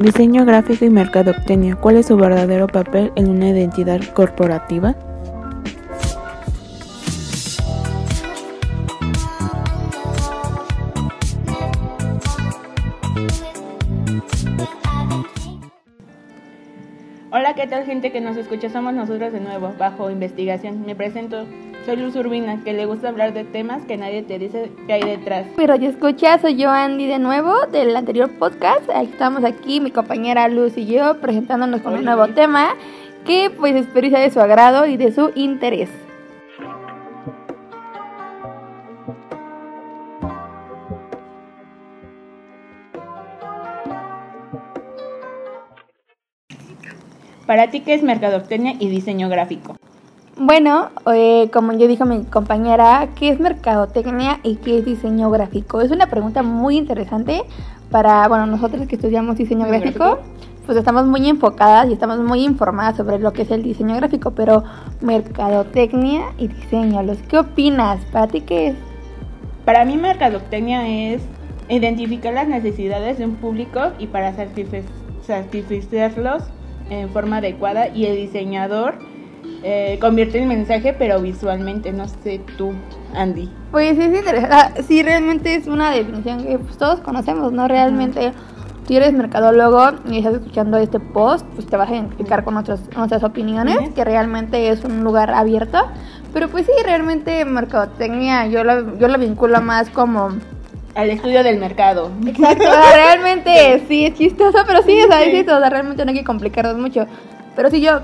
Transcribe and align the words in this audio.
Diseño 0.00 0.44
gráfico 0.44 0.84
y 0.84 0.90
mercadotecnia. 0.90 1.74
¿Cuál 1.74 1.96
es 1.96 2.06
su 2.06 2.16
verdadero 2.16 2.68
papel 2.68 3.12
en 3.16 3.28
una 3.28 3.50
identidad 3.50 4.00
corporativa? 4.14 4.94
¿Qué 17.58 17.66
tal 17.66 17.84
gente 17.84 18.12
que 18.12 18.20
nos 18.20 18.36
escucha? 18.36 18.70
Somos 18.70 18.94
nosotros 18.94 19.32
de 19.32 19.40
nuevo, 19.40 19.74
bajo 19.76 20.12
investigación. 20.12 20.86
Me 20.86 20.94
presento, 20.94 21.44
soy 21.84 21.96
Luz 21.96 22.14
Urbina, 22.14 22.62
que 22.62 22.72
le 22.72 22.86
gusta 22.86 23.08
hablar 23.08 23.34
de 23.34 23.42
temas 23.42 23.82
que 23.82 23.96
nadie 23.96 24.22
te 24.22 24.38
dice 24.38 24.70
que 24.86 24.92
hay 24.92 25.02
detrás. 25.02 25.44
Pero 25.56 25.74
yo 25.74 25.88
escucha, 25.88 26.38
soy 26.38 26.54
yo 26.54 26.70
Andy 26.70 27.08
de 27.08 27.18
nuevo, 27.18 27.52
del 27.72 27.96
anterior 27.96 28.30
podcast. 28.38 28.88
Ahí 28.90 29.06
estamos 29.06 29.42
aquí, 29.42 29.80
mi 29.80 29.90
compañera 29.90 30.46
Luz 30.46 30.78
y 30.78 30.86
yo, 30.86 31.20
presentándonos 31.20 31.80
con 31.80 31.94
un 31.94 32.04
nuevo 32.04 32.28
tema 32.28 32.76
que 33.26 33.50
pues 33.50 33.74
espero 33.74 34.08
sea 34.08 34.20
de 34.20 34.30
su 34.30 34.38
agrado 34.38 34.86
y 34.86 34.96
de 34.96 35.10
su 35.10 35.32
interés. 35.34 35.90
Para 47.48 47.70
ti, 47.70 47.80
¿qué 47.80 47.94
es 47.94 48.02
mercadotecnia 48.02 48.74
y 48.78 48.90
diseño 48.90 49.30
gráfico? 49.30 49.74
Bueno, 50.36 50.90
eh, 51.14 51.48
como 51.50 51.72
yo 51.72 51.88
dijo 51.88 52.04
mi 52.04 52.24
compañera, 52.24 53.08
¿qué 53.18 53.30
es 53.30 53.40
mercadotecnia 53.40 54.40
y 54.42 54.56
qué 54.56 54.76
es 54.76 54.84
diseño 54.84 55.30
gráfico? 55.30 55.80
Es 55.80 55.90
una 55.90 56.08
pregunta 56.08 56.42
muy 56.42 56.76
interesante 56.76 57.40
para, 57.90 58.28
bueno, 58.28 58.44
nosotros 58.44 58.86
que 58.86 58.96
estudiamos 58.96 59.38
diseño 59.38 59.66
gráfico, 59.66 60.18
pues 60.66 60.76
estamos 60.76 61.06
muy 61.06 61.26
enfocadas 61.26 61.88
y 61.88 61.94
estamos 61.94 62.18
muy 62.18 62.44
informadas 62.44 62.98
sobre 62.98 63.18
lo 63.18 63.32
que 63.32 63.40
es 63.42 63.50
el 63.50 63.62
diseño 63.62 63.96
gráfico, 63.96 64.32
pero 64.32 64.64
mercadotecnia 65.00 66.34
y 66.36 66.48
diseño, 66.48 67.02
¿los 67.02 67.16
qué 67.22 67.38
opinas? 67.38 68.04
¿Para 68.12 68.26
ti 68.26 68.42
qué 68.42 68.66
es? 68.66 68.76
Para 69.64 69.86
mí 69.86 69.96
mercadotecnia 69.96 70.86
es 70.86 71.22
identificar 71.70 72.34
las 72.34 72.46
necesidades 72.46 73.16
de 73.16 73.24
un 73.24 73.36
público 73.36 73.92
y 73.98 74.08
para 74.08 74.34
satisfacerlos 75.26 76.42
en 76.90 77.08
forma 77.10 77.38
adecuada 77.38 77.88
y 77.88 78.06
el 78.06 78.16
diseñador 78.16 78.98
eh, 79.62 79.98
convierte 80.00 80.38
el 80.38 80.46
mensaje 80.46 80.94
pero 80.96 81.20
visualmente, 81.20 81.92
no 81.92 82.06
sé 82.08 82.40
tú, 82.56 82.72
Andy. 83.14 83.50
Pues 83.72 83.98
es 83.98 84.16
interesante, 84.16 84.82
sí, 84.84 85.02
realmente 85.02 85.54
es 85.54 85.66
una 85.66 85.90
definición 85.90 86.44
que 86.44 86.58
pues, 86.58 86.78
todos 86.78 87.00
conocemos, 87.00 87.52
¿no? 87.52 87.66
Realmente, 87.66 88.32
si 88.86 88.96
eres 88.96 89.12
mercadólogo 89.12 89.98
y 90.08 90.18
estás 90.18 90.34
escuchando 90.34 90.78
este 90.78 91.00
post, 91.00 91.44
pues 91.54 91.66
te 91.66 91.76
vas 91.76 91.90
a 91.90 91.94
identificar 91.96 92.44
con 92.44 92.54
nuestras 92.54 93.24
opiniones, 93.24 93.90
que 93.94 94.04
realmente 94.04 94.68
es 94.70 94.84
un 94.84 95.02
lugar 95.02 95.30
abierto. 95.30 95.78
Pero 96.32 96.48
pues 96.48 96.66
sí, 96.66 96.72
realmente 96.84 97.44
mercadotecnia 97.44 98.46
yo 98.46 98.62
lo, 98.62 98.96
yo 98.98 99.08
lo 99.08 99.18
vinculo 99.18 99.60
más 99.60 99.88
como 99.90 100.30
al 100.98 101.10
estudio 101.10 101.44
del 101.44 101.60
mercado. 101.60 102.10
Exacto, 102.26 102.64
realmente 102.92 103.84
sí 103.88 104.04
es 104.04 104.14
chistoso, 104.14 104.58
pero 104.66 104.82
sí, 104.82 104.98
es 104.98 105.30
chistoso, 105.30 105.70
realmente 105.70 106.04
no 106.04 106.10
hay 106.10 106.18
que 106.18 106.24
complicarnos 106.24 106.76
mucho. 106.76 107.06
Pero 107.54 107.70
sí 107.70 107.80
yo, 107.80 108.00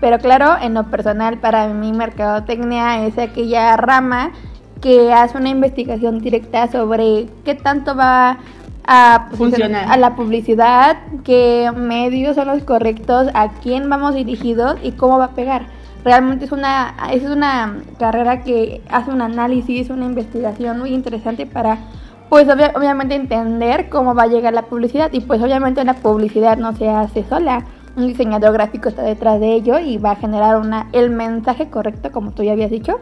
pero 0.00 0.18
claro, 0.18 0.56
en 0.60 0.74
lo 0.74 0.82
personal 0.90 1.38
para 1.38 1.68
mí 1.68 1.92
mercadotecnia 1.92 3.06
es 3.06 3.16
aquella 3.18 3.76
rama 3.76 4.32
que 4.80 5.12
hace 5.12 5.38
una 5.38 5.50
investigación 5.50 6.18
directa 6.18 6.66
sobre 6.66 7.28
qué 7.44 7.54
tanto 7.54 7.94
va 7.94 8.38
a 8.84 9.28
funcionar 9.36 9.84
a 9.88 9.96
la 9.96 10.16
publicidad, 10.16 10.96
qué 11.22 11.70
medios 11.76 12.34
son 12.34 12.48
los 12.48 12.64
correctos, 12.64 13.28
a 13.32 13.50
quién 13.62 13.88
vamos 13.88 14.16
dirigidos 14.16 14.76
y 14.82 14.90
cómo 14.90 15.18
va 15.18 15.26
a 15.26 15.34
pegar. 15.36 15.66
Realmente 16.04 16.46
es 16.46 16.52
una 16.52 16.94
es 17.12 17.22
una 17.22 17.76
carrera 17.98 18.42
que 18.42 18.82
hace 18.90 19.12
un 19.12 19.20
análisis, 19.20 19.90
una 19.90 20.06
investigación 20.06 20.80
muy 20.80 20.90
interesante 20.90 21.46
para 21.46 21.78
pues 22.28 22.48
obviamente 22.48 23.14
entender 23.14 23.88
cómo 23.88 24.14
va 24.14 24.24
a 24.24 24.26
llegar 24.26 24.52
la 24.52 24.62
publicidad 24.62 25.10
y 25.12 25.20
pues 25.20 25.42
obviamente 25.42 25.84
la 25.84 25.94
publicidad 25.94 26.56
no 26.58 26.74
se 26.76 26.88
hace 26.88 27.24
sola. 27.24 27.64
Un 27.96 28.06
diseñador 28.06 28.52
gráfico 28.52 28.88
está 28.88 29.02
detrás 29.02 29.40
de 29.40 29.54
ello 29.54 29.78
y 29.78 29.98
va 29.98 30.12
a 30.12 30.16
generar 30.16 30.56
una 30.56 30.88
el 30.92 31.10
mensaje 31.10 31.68
correcto 31.68 32.12
como 32.12 32.32
tú 32.32 32.42
ya 32.42 32.52
habías 32.52 32.70
dicho. 32.70 33.00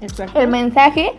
Exacto. 0.00 0.38
El 0.38 0.48
mensaje 0.48 1.12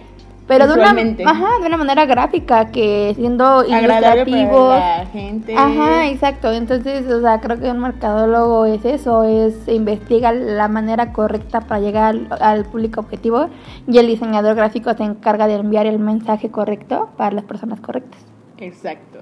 pero 0.49 0.65
de 0.65 0.73
una, 0.73 0.89
ajá, 1.29 1.59
de 1.59 1.67
una 1.67 1.77
manera 1.77 2.07
gráfica, 2.07 2.71
que 2.71 3.13
siendo 3.15 3.63
ilustrativo. 3.63 4.69
la 4.69 5.05
gente. 5.05 5.55
Ajá, 5.55 6.07
exacto. 6.07 6.51
Entonces, 6.51 7.05
o 7.07 7.21
sea, 7.21 7.39
creo 7.39 7.59
que 7.59 7.69
un 7.69 7.79
mercadólogo 7.79 8.65
es 8.65 8.83
eso, 8.83 9.21
es 9.23 9.67
investiga 9.67 10.31
la 10.31 10.67
manera 10.67 11.13
correcta 11.13 11.61
para 11.61 11.81
llegar 11.81 12.15
al, 12.41 12.65
público 12.65 12.99
objetivo 12.99 13.49
y 13.88 13.99
el 13.99 14.07
diseñador 14.07 14.55
gráfico 14.55 14.91
se 14.95 15.03
encarga 15.03 15.45
de 15.45 15.53
enviar 15.53 15.85
el 15.85 15.99
mensaje 15.99 16.49
correcto 16.49 17.11
para 17.15 17.35
las 17.35 17.45
personas 17.45 17.79
correctas. 17.79 18.19
Exacto. 18.57 19.19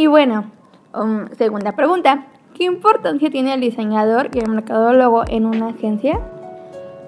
Y 0.00 0.06
bueno, 0.06 0.46
um, 0.94 1.28
segunda 1.36 1.72
pregunta. 1.72 2.24
¿Qué 2.54 2.64
importancia 2.64 3.28
tiene 3.28 3.52
el 3.52 3.60
diseñador 3.60 4.30
y 4.32 4.38
el 4.38 4.48
mercadólogo 4.48 5.24
en 5.28 5.44
una 5.44 5.68
agencia? 5.68 6.18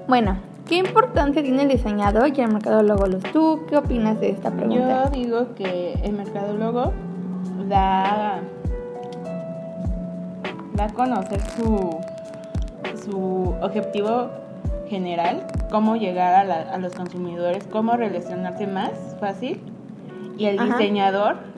Bueno, 0.09 0.37
¿qué 0.69 0.75
importancia 0.75 1.43
tiene 1.43 1.63
el 1.63 1.71
diseñador 1.71 2.37
y 2.37 2.43
el 2.43 2.53
mercadólogo? 2.53 3.07
¿Tú 3.33 3.61
qué 3.67 3.79
opinas 3.79 4.21
de 4.21 4.29
esta 4.29 4.51
pregunta? 4.51 5.05
Yo 5.05 5.11
digo 5.11 5.55
que 5.55 5.95
el 6.05 6.13
mercadólogo 6.13 6.93
da, 7.67 8.43
da 10.75 10.85
a 10.85 10.93
conocer 10.93 11.41
su, 11.41 11.99
su 13.07 13.55
objetivo 13.63 14.29
general, 14.91 15.47
cómo 15.71 15.97
llegar 15.97 16.51
a, 16.51 16.77
los 16.77 16.93
consumidores, 16.93 17.67
cómo 17.69 17.97
relacionarse 17.97 18.67
más 18.67 19.17
fácil. 19.19 19.63
Y 20.37 20.45
el 20.45 20.59
diseñador 20.59 21.52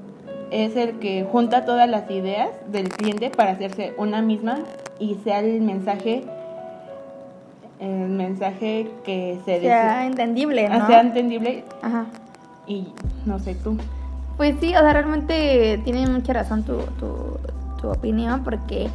es 0.51 0.77
el 0.77 0.99
que 0.99 1.27
junta 1.31 1.65
todas 1.65 1.89
las 1.89 2.11
ideas 2.11 2.51
del 2.71 2.89
cliente 2.89 3.31
para 3.31 3.53
hacerse 3.53 3.95
una 3.99 4.23
misma 4.23 4.59
y 4.99 5.17
sea 5.25 5.41
el 5.41 5.61
mensaje 5.61 6.25
el 7.81 8.09
mensaje 8.09 8.91
que 9.05 9.39
se 9.45 9.61
sea 9.61 10.07
entendible, 10.07 10.69
¿no? 10.69 10.87
Sea 10.87 11.01
entendible. 11.01 11.65
Ajá. 11.83 12.07
Y 12.67 12.87
no 13.27 13.39
sé 13.39 13.55
tú. 13.55 13.77
Pues 14.37 14.57
sí, 14.61 14.75
o 14.75 14.79
sea, 14.79 14.93
realmente 14.93 15.81
tiene 15.85 16.07
mucha 16.07 16.33
razón 16.33 16.63
tu, 16.63 16.79
tu, 16.99 17.39
tu 17.81 17.91
opinión 17.91 18.43
porque 18.43 18.89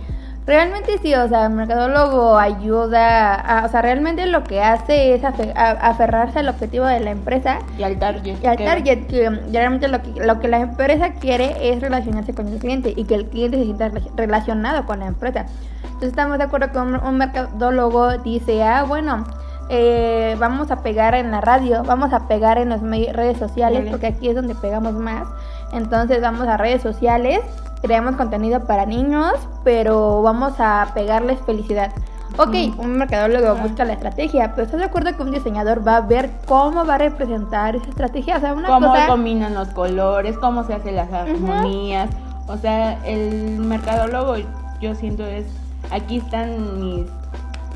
Realmente 0.49 0.97
sí, 0.97 1.13
o 1.13 1.27
sea, 1.27 1.45
el 1.45 1.53
mercadólogo 1.53 2.35
ayuda, 2.35 3.35
a, 3.35 3.65
o 3.65 3.69
sea, 3.69 3.83
realmente 3.83 4.25
lo 4.25 4.43
que 4.43 4.63
hace 4.63 5.13
es 5.13 5.23
aferrarse 5.23 6.39
al 6.39 6.49
objetivo 6.49 6.87
de 6.87 6.99
la 7.01 7.11
empresa. 7.11 7.59
Y 7.77 7.83
al 7.83 7.99
target. 7.99 8.35
Y 8.41 8.47
al 8.47 8.57
target, 8.57 9.05
que 9.05 9.29
realmente 9.51 9.87
lo 9.87 10.01
que, 10.01 10.25
lo 10.25 10.39
que 10.39 10.47
la 10.47 10.61
empresa 10.61 11.13
quiere 11.13 11.69
es 11.69 11.81
relacionarse 11.81 12.33
con 12.33 12.47
el 12.47 12.57
cliente 12.57 12.95
y 12.97 13.03
que 13.03 13.13
el 13.13 13.27
cliente 13.27 13.59
se 13.59 13.65
sienta 13.65 13.91
relacionado 14.15 14.87
con 14.87 15.01
la 15.01 15.05
empresa. 15.05 15.45
Entonces 15.83 16.09
estamos 16.09 16.39
de 16.39 16.45
acuerdo 16.45 16.71
con 16.73 16.95
un, 16.95 17.17
mercadólogo 17.19 18.17
dice, 18.17 18.63
ah, 18.63 18.85
bueno, 18.85 19.25
eh, 19.69 20.35
vamos 20.39 20.71
a 20.71 20.81
pegar 20.81 21.13
en 21.13 21.29
la 21.29 21.41
radio, 21.41 21.83
vamos 21.83 22.11
a 22.11 22.27
pegar 22.27 22.57
en 22.57 22.69
las 22.69 22.81
redes 22.81 23.37
sociales, 23.37 23.87
porque 23.91 24.07
aquí 24.07 24.29
es 24.29 24.35
donde 24.35 24.55
pegamos 24.55 24.93
más. 24.93 25.27
Entonces 25.73 26.21
vamos 26.21 26.47
a 26.47 26.57
redes 26.57 26.81
sociales 26.81 27.41
creamos 27.81 28.15
contenido 28.15 28.61
para 28.61 28.85
niños, 28.85 29.33
pero 29.63 30.21
vamos 30.21 30.53
a 30.59 30.91
pegarles 30.93 31.39
felicidad. 31.45 31.91
Ok, 32.37 32.55
un 32.77 32.97
mercadólogo 32.97 33.55
busca 33.55 33.83
la 33.83 33.93
estrategia, 33.93 34.51
pero 34.51 34.63
¿estás 34.63 34.79
de 34.79 34.85
acuerdo 34.85 35.15
que 35.15 35.23
un 35.23 35.31
diseñador 35.31 35.85
va 35.85 35.97
a 35.97 36.01
ver 36.01 36.29
cómo 36.45 36.85
va 36.85 36.95
a 36.95 36.97
representar 36.99 37.75
esa 37.75 37.89
estrategia? 37.89 38.37
O 38.37 38.39
sea, 38.39 38.53
una 38.53 38.67
cómo 38.67 38.93
combinan 39.07 39.53
los 39.55 39.67
colores, 39.69 40.37
cómo 40.37 40.63
se 40.63 40.73
hacen 40.73 40.95
las 40.95 41.11
armonías. 41.11 42.09
O 42.47 42.55
sea, 42.57 43.03
el 43.05 43.59
mercadólogo, 43.59 44.35
yo 44.79 44.95
siento 44.95 45.25
es, 45.25 45.45
aquí 45.91 46.17
están 46.17 46.79
mis, 46.79 47.07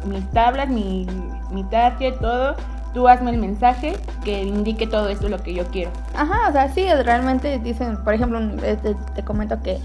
mis 0.05 0.29
tablas, 0.31 0.69
mi, 0.69 1.07
mi 1.51 1.63
target, 1.65 2.15
todo 2.19 2.55
tú 2.93 3.07
hazme 3.07 3.31
el 3.31 3.37
mensaje 3.37 3.93
que 4.23 4.43
indique 4.43 4.87
todo 4.87 5.09
esto 5.09 5.29
lo 5.29 5.41
que 5.41 5.53
yo 5.53 5.65
quiero. 5.67 5.91
Ajá, 6.15 6.49
o 6.49 6.51
sea, 6.51 6.69
sí, 6.69 6.85
realmente 7.03 7.59
dicen, 7.59 7.97
por 8.03 8.13
ejemplo, 8.13 8.39
este, 8.63 8.95
te 9.15 9.23
comento 9.23 9.61
que 9.61 9.79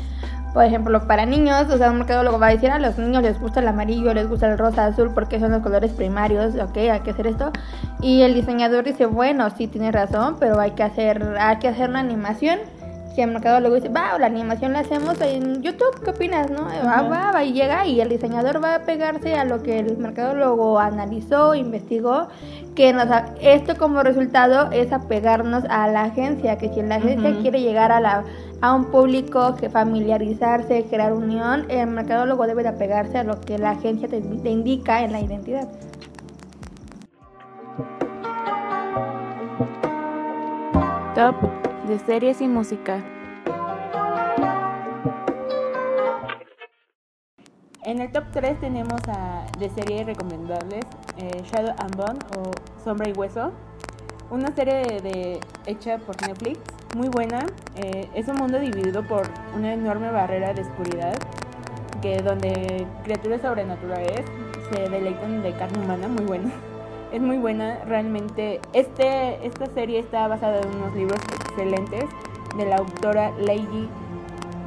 por 0.53 0.65
ejemplo, 0.65 1.07
para 1.07 1.27
niños, 1.27 1.69
o 1.71 1.77
sea, 1.77 1.91
un 1.91 1.99
mercadólogo 1.99 2.39
va 2.39 2.49
a 2.49 2.51
decir 2.51 2.71
a 2.71 2.79
los 2.79 2.99
niños 2.99 3.23
les 3.23 3.39
gusta 3.39 3.61
el 3.61 3.69
amarillo, 3.69 4.15
les 4.15 4.29
gusta 4.29 4.51
el 4.51 4.59
rosa, 4.59 4.87
azul, 4.87 5.13
porque 5.15 5.39
son 5.39 5.53
los 5.53 5.63
colores 5.63 5.93
primarios, 5.93 6.55
ok, 6.55 6.77
hay 6.77 7.01
que 7.01 7.11
hacer 7.11 7.27
esto. 7.27 7.53
Y 8.01 8.23
el 8.23 8.35
diseñador 8.35 8.85
dice, 8.85 9.07
bueno, 9.07 9.51
sí, 9.51 9.67
tiene 9.67 9.93
razón, 9.93 10.37
pero 10.41 10.59
hay 10.59 10.73
que 10.73 10.83
hacer, 10.83 11.37
hay 11.39 11.59
que 11.59 11.69
hacer 11.69 11.91
una 11.91 12.01
animación. 12.01 12.59
Si 13.15 13.23
el 13.23 13.33
mercadólogo 13.33 13.75
dice, 13.75 13.89
va, 13.89 14.19
la 14.19 14.27
animación 14.27 14.73
la 14.73 14.81
hacemos 14.81 15.21
en 15.21 15.63
YouTube, 15.63 16.03
¿qué 16.05 16.11
opinas, 16.11 16.51
no? 16.51 16.65
Va, 16.87 17.03
va, 17.03 17.33
va, 17.33 17.45
y 17.45 17.53
llega 17.53 17.87
y 17.87 18.01
el 18.01 18.09
diseñador 18.09 18.63
va 18.63 18.77
a 18.77 18.79
pegarse 18.81 19.35
a 19.35 19.45
lo 19.45 19.63
que 19.63 19.81
el 19.81 19.97
mercadólogo 19.99 20.79
analizó, 20.79 21.55
investigó, 21.55 22.29
que 22.77 22.93
nos, 22.93 23.09
esto 23.41 23.77
como 23.77 24.03
resultado 24.03 24.71
es 24.71 24.93
apegarnos 24.93 25.65
a 25.69 25.89
la 25.89 26.03
agencia, 26.05 26.59
que 26.59 26.69
si 26.73 26.83
la 26.83 26.97
agencia 26.97 27.37
quiere 27.41 27.61
llegar 27.61 27.91
a 27.91 28.01
la 28.01 28.25
a 28.61 28.75
un 28.75 28.87
público 28.87 29.55
que 29.57 29.71
familiarizarse, 29.71 30.87
crear 30.91 31.13
unión, 31.13 31.67
el 31.69 31.87
mercadólogo 31.89 32.47
debe 32.47 32.63
de 32.63 32.71
apegarse 32.71 33.19
a 33.19 33.25
lo 33.25 33.41
que 33.41 33.59
la 33.59 33.71
agencia 33.71 34.09
te, 34.09 34.19
indica 34.51 35.05
en 35.05 35.13
la 35.13 35.21
identidad. 35.21 35.69
Top 41.15 41.68
de 41.89 41.99
series 42.01 42.43
y 42.43 42.49
música. 42.49 43.03
En 47.83 48.03
el 48.03 48.13
top 48.13 48.25
3 48.31 48.61
tenemos 48.61 49.01
a, 49.09 49.47
de 49.59 49.71
series 49.71 50.05
recomendables 50.05 50.85
eh, 51.17 51.43
Shadow 51.45 51.75
and 51.79 51.97
Bone 51.97 52.19
o 52.37 52.51
Sombra 52.85 53.09
y 53.09 53.13
Hueso, 53.13 53.53
una 54.31 54.55
serie 54.55 55.01
de, 55.01 55.41
hecha 55.65 55.97
por 55.97 56.15
Netflix 56.29 56.61
muy 56.95 57.09
buena. 57.09 57.47
Eh, 57.77 58.11
es 58.15 58.29
un 58.29 58.37
mundo 58.37 58.59
dividido 58.59 59.03
por 59.07 59.23
una 59.57 59.73
enorme 59.73 60.11
barrera 60.11 60.53
de 60.53 60.61
oscuridad, 60.61 61.15
que 62.03 62.19
donde 62.19 62.87
criaturas 63.05 63.41
sobrenaturales 63.41 64.25
se 64.71 64.91
deleitan 64.91 65.43
de 65.43 65.53
carne 65.55 65.83
humana, 65.83 66.07
muy 66.07 66.27
buena. 66.27 66.51
Es 67.13 67.21
muy 67.21 67.39
buena, 67.39 67.79
realmente. 67.87 68.61
Este, 68.73 69.47
esta 69.47 69.67
serie 69.67 70.01
está 70.01 70.29
basada 70.29 70.61
en 70.61 70.69
unos 70.77 70.95
libros 70.95 71.21
excelentes 71.41 72.05
de 72.57 72.67
la 72.67 72.77
autora 72.77 73.33
Lady 73.39 73.89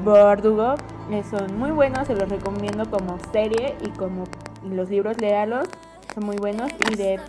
Bordugo. 0.04 0.76
Eh, 1.12 1.24
son 1.30 1.58
muy 1.58 1.72
buenos, 1.72 2.08
se 2.08 2.16
los 2.16 2.28
recomiendo 2.30 2.90
como 2.90 3.18
serie 3.32 3.76
y 3.82 3.90
como 3.92 4.24
los 4.64 4.90
libros, 4.90 5.20
léalos, 5.20 5.68
son 6.14 6.26
muy 6.26 6.38
buenos. 6.38 6.72
Y 6.92 6.96
de, 6.96 7.20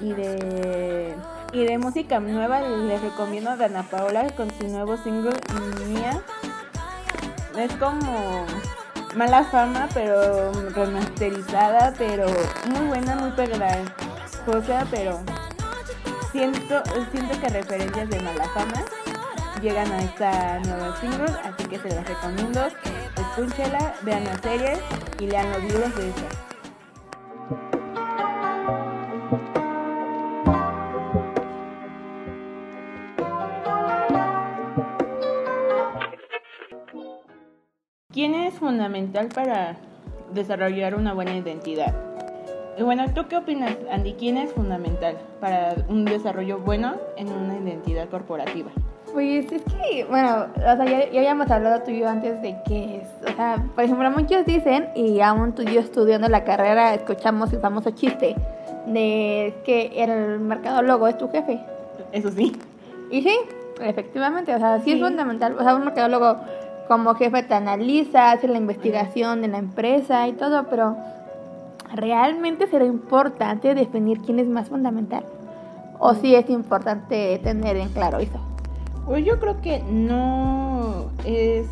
y 0.00 0.12
de 0.12 1.14
y 1.52 1.64
de 1.64 1.76
música 1.76 2.18
nueva 2.18 2.62
les 2.62 3.00
recomiendo 3.02 3.50
a 3.50 3.56
Dana 3.56 3.82
Paola 3.82 4.26
con 4.36 4.50
su 4.58 4.68
nuevo 4.68 4.96
single 4.96 5.34
Mía. 5.86 6.22
Es 7.58 7.74
como 7.76 8.46
mala 9.14 9.44
fama, 9.44 9.86
pero 9.92 10.50
remasterizada, 10.70 11.92
pero 11.98 12.26
muy 12.70 12.86
buena, 12.86 13.16
muy 13.16 13.32
pegajosa, 14.44 14.86
pero 14.90 15.20
siento, 16.32 16.82
siento 17.10 17.40
que 17.40 17.48
referencias 17.48 18.08
de 18.08 18.20
mala 18.20 18.44
fama 18.48 18.84
llegan 19.60 19.90
a 19.92 20.02
esta 20.02 20.58
nueva 20.60 20.96
single, 21.00 21.32
así 21.44 21.64
que 21.64 21.78
se 21.78 21.88
las 21.90 22.06
recomiendo. 22.06 22.60
Escúchela, 23.16 23.94
vean 24.02 24.24
la 24.24 24.36
serie 24.38 24.78
y 25.20 25.26
lean 25.26 25.50
los 25.52 25.62
libros 25.64 25.96
de 25.96 26.06
ella. 26.06 26.28
¿Quién 38.12 38.34
es 38.34 38.54
fundamental 38.58 39.28
para 39.28 39.76
desarrollar 40.34 40.94
una 40.94 41.14
buena 41.14 41.34
identidad? 41.34 42.11
Y 42.78 42.82
bueno, 42.82 43.04
¿tú 43.14 43.26
qué 43.28 43.36
opinas, 43.36 43.76
Andy? 43.90 44.14
¿Quién 44.14 44.38
es 44.38 44.52
fundamental 44.52 45.16
para 45.40 45.74
un 45.88 46.04
desarrollo 46.04 46.58
bueno 46.58 46.94
en 47.16 47.30
una 47.30 47.58
identidad 47.58 48.08
corporativa? 48.08 48.70
Pues 49.12 49.52
es 49.52 49.62
que, 49.64 50.04
bueno, 50.08 50.46
o 50.56 50.60
sea, 50.60 50.84
ya, 50.86 51.18
habíamos 51.18 51.50
hablado 51.50 51.82
tú 51.82 51.90
y 51.90 52.00
yo 52.00 52.08
antes 52.08 52.40
de 52.40 52.56
que, 52.66 53.02
o 53.30 53.36
sea, 53.36 53.62
por 53.74 53.84
ejemplo, 53.84 54.10
muchos 54.10 54.46
dicen, 54.46 54.88
y 54.94 55.20
aún 55.20 55.54
tú 55.54 55.62
y 55.62 55.74
yo 55.74 55.80
estudiando 55.80 56.28
la 56.28 56.44
carrera 56.44 56.94
escuchamos 56.94 57.52
el 57.52 57.60
famoso 57.60 57.90
chiste 57.90 58.34
de 58.86 59.54
que 59.66 60.02
el 60.02 60.40
mercadólogo 60.40 61.08
es 61.08 61.18
tu 61.18 61.28
jefe. 61.28 61.60
Eso 62.10 62.30
sí. 62.30 62.56
Y 63.10 63.20
sí, 63.20 63.36
efectivamente, 63.82 64.54
o 64.54 64.58
sea, 64.58 64.80
sí, 64.80 64.92
es 64.92 65.00
fundamental, 65.00 65.56
o 65.58 65.62
sea, 65.62 65.74
un 65.74 65.84
mercadólogo 65.84 66.38
como 66.88 67.14
jefe 67.14 67.42
te 67.42 67.54
analiza, 67.54 68.32
hace 68.32 68.48
la 68.48 68.56
investigación 68.56 69.42
de 69.42 69.48
la 69.48 69.58
empresa 69.58 70.26
y 70.26 70.32
todo, 70.32 70.68
pero 70.70 70.96
¿realmente 71.94 72.66
será 72.66 72.84
importante 72.84 73.74
definir 73.74 74.20
quién 74.20 74.38
es 74.38 74.48
más 74.48 74.68
fundamental? 74.68 75.24
¿O 75.98 76.14
sí 76.14 76.34
es 76.34 76.48
importante 76.50 77.38
tener 77.42 77.76
en 77.76 77.88
claro 77.90 78.18
eso? 78.18 78.40
Pues 79.06 79.24
yo 79.24 79.38
creo 79.38 79.60
que 79.60 79.82
no 79.82 81.10
es... 81.24 81.66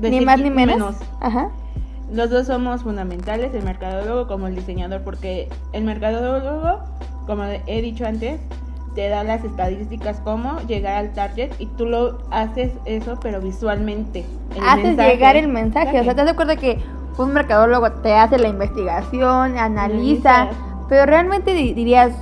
ni 0.00 0.20
más 0.20 0.40
ni 0.40 0.50
menos. 0.50 0.96
Ajá. 1.20 1.50
Los 2.12 2.30
dos 2.30 2.46
somos 2.46 2.82
fundamentales, 2.82 3.54
el 3.54 3.64
mercadólogo 3.64 4.28
como 4.28 4.46
el 4.46 4.54
diseñador, 4.54 5.00
porque 5.02 5.48
el 5.72 5.84
mercadólogo, 5.84 6.80
como 7.26 7.44
he 7.44 7.82
dicho 7.82 8.06
antes, 8.06 8.40
te 8.94 9.08
da 9.08 9.24
las 9.24 9.42
estadísticas 9.42 10.20
cómo 10.20 10.60
llegar 10.68 10.96
al 10.96 11.12
target 11.14 11.50
y 11.58 11.66
tú 11.66 11.86
lo 11.86 12.18
haces 12.30 12.72
eso 12.84 13.18
pero 13.20 13.40
visualmente. 13.40 14.24
haces 14.62 14.96
llegar 14.96 15.36
el 15.36 15.48
mensaje. 15.48 16.00
O 16.00 16.04
sea, 16.04 16.14
¿te 16.14 16.24
das 16.24 16.34
cuenta 16.34 16.56
que 16.56 16.78
un 17.18 17.32
mercadólogo 17.32 17.90
te 17.92 18.14
hace 18.14 18.38
la 18.38 18.48
investigación, 18.48 19.58
analiza, 19.58 20.48
pero 20.88 21.06
realmente 21.06 21.54
dirías 21.54 22.12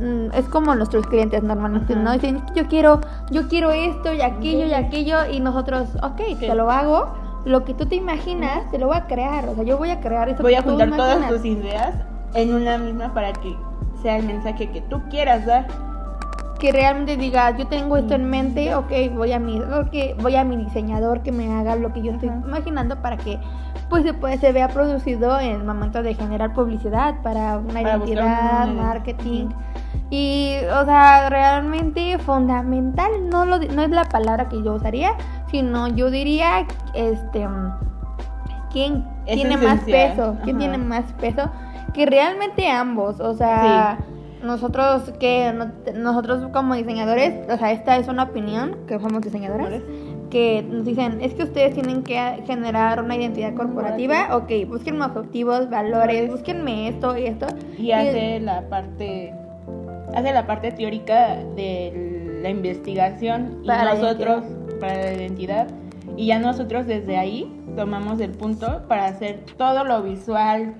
mm, 0.00 0.32
es 0.34 0.48
como 0.48 0.74
nuestros 0.74 1.06
clientes 1.06 1.42
normalmente, 1.42 1.94
¿no? 1.94 2.12
Dicen, 2.12 2.42
yo 2.54 2.66
quiero, 2.66 3.00
yo 3.30 3.48
quiero 3.48 3.70
esto 3.70 4.12
y 4.12 4.22
aquello 4.22 4.66
y 4.66 4.74
aquello 4.74 5.30
y 5.30 5.40
nosotros, 5.40 5.88
ok, 6.02 6.38
te 6.38 6.54
lo 6.54 6.70
hago, 6.70 7.08
lo 7.44 7.64
que 7.64 7.74
tú 7.74 7.86
te 7.86 7.96
imaginas, 7.96 8.70
te 8.70 8.78
lo 8.78 8.86
voy 8.88 8.96
a 8.96 9.06
crear, 9.06 9.48
o 9.48 9.54
sea, 9.54 9.64
yo 9.64 9.78
voy 9.78 9.90
a 9.90 10.00
crear 10.00 10.28
eso. 10.28 10.42
Voy 10.42 10.54
a 10.54 10.62
juntar 10.62 10.90
todas 10.90 11.28
tus 11.28 11.44
ideas 11.44 11.94
en 12.34 12.54
una 12.54 12.78
misma 12.78 13.12
para 13.12 13.32
que 13.32 13.54
sea 14.02 14.16
el 14.16 14.26
mensaje 14.26 14.70
que 14.70 14.80
tú 14.82 15.02
quieras 15.10 15.46
dar. 15.46 15.66
Que 16.58 16.70
realmente 16.70 17.16
diga, 17.16 17.56
yo 17.56 17.66
tengo 17.66 17.96
esto 17.96 18.14
en 18.14 18.30
mente, 18.30 18.74
ok, 18.74 18.92
voy 19.14 19.32
a 19.32 19.40
mi, 19.40 19.60
okay, 19.60 20.14
voy 20.20 20.36
a 20.36 20.44
mi 20.44 20.56
diseñador 20.56 21.22
que 21.22 21.32
me 21.32 21.52
haga 21.52 21.74
lo 21.74 21.92
que 21.92 22.02
yo 22.02 22.12
estoy 22.12 22.28
imaginando 22.28 23.02
para 23.02 23.16
que 23.16 23.40
pues 23.92 24.04
después 24.04 24.40
se 24.40 24.52
vea 24.52 24.68
producido 24.68 25.38
en 25.38 25.50
el 25.50 25.64
momento 25.64 26.02
de 26.02 26.14
generar 26.14 26.54
publicidad 26.54 27.20
para 27.22 27.58
una 27.58 27.82
identidad, 27.82 28.66
marketing. 28.68 29.50
Y, 30.08 30.56
o 30.80 30.86
sea, 30.86 31.28
realmente 31.28 32.16
fundamental, 32.16 33.28
no, 33.28 33.44
lo, 33.44 33.58
no 33.58 33.82
es 33.82 33.90
la 33.90 34.04
palabra 34.04 34.48
que 34.48 34.62
yo 34.62 34.72
usaría, 34.72 35.12
sino 35.50 35.88
yo 35.88 36.10
diría, 36.10 36.66
este, 36.94 37.46
¿quién 38.72 39.04
tiene 39.26 39.58
más 39.58 39.80
peso? 39.80 40.38
¿Quién 40.42 40.56
tiene 40.56 40.78
más 40.78 41.12
peso? 41.20 41.50
Que 41.92 42.06
realmente 42.06 42.70
ambos, 42.70 43.20
o 43.20 43.34
sea 43.34 43.98
nosotros 44.42 45.12
que 45.20 45.54
nosotros 45.94 46.48
como 46.52 46.74
diseñadores, 46.74 47.48
o 47.48 47.56
sea, 47.56 47.70
esta 47.72 47.96
es 47.96 48.08
una 48.08 48.24
opinión 48.24 48.76
que 48.88 48.98
somos 48.98 49.22
diseñadores 49.22 49.82
que 50.32 50.62
nos 50.62 50.86
dicen, 50.86 51.20
es 51.20 51.34
que 51.34 51.42
ustedes 51.42 51.74
tienen 51.74 52.02
que 52.02 52.42
generar 52.46 53.02
una 53.02 53.14
identidad 53.14 53.54
corporativa, 53.54 54.34
ok, 54.34 54.66
búsquenme 54.66 55.04
objetivos, 55.04 55.68
valores, 55.68 56.30
búsquenme 56.30 56.88
esto 56.88 57.18
y 57.18 57.26
esto. 57.26 57.46
Y 57.78 57.92
hace 57.92 58.40
la 58.40 58.66
parte 58.70 59.34
hace 60.14 60.32
la 60.32 60.46
parte 60.46 60.72
teórica 60.72 61.36
de 61.54 62.38
la 62.42 62.48
investigación 62.48 63.60
y 63.62 63.66
nosotros 63.66 64.44
para 64.80 64.94
la 64.94 65.12
identidad. 65.12 65.68
Y 66.16 66.28
ya 66.28 66.38
nosotros 66.38 66.86
desde 66.86 67.18
ahí 67.18 67.52
tomamos 67.76 68.18
el 68.20 68.30
punto 68.30 68.84
para 68.88 69.04
hacer 69.04 69.44
todo 69.58 69.84
lo 69.84 70.02
visual, 70.02 70.74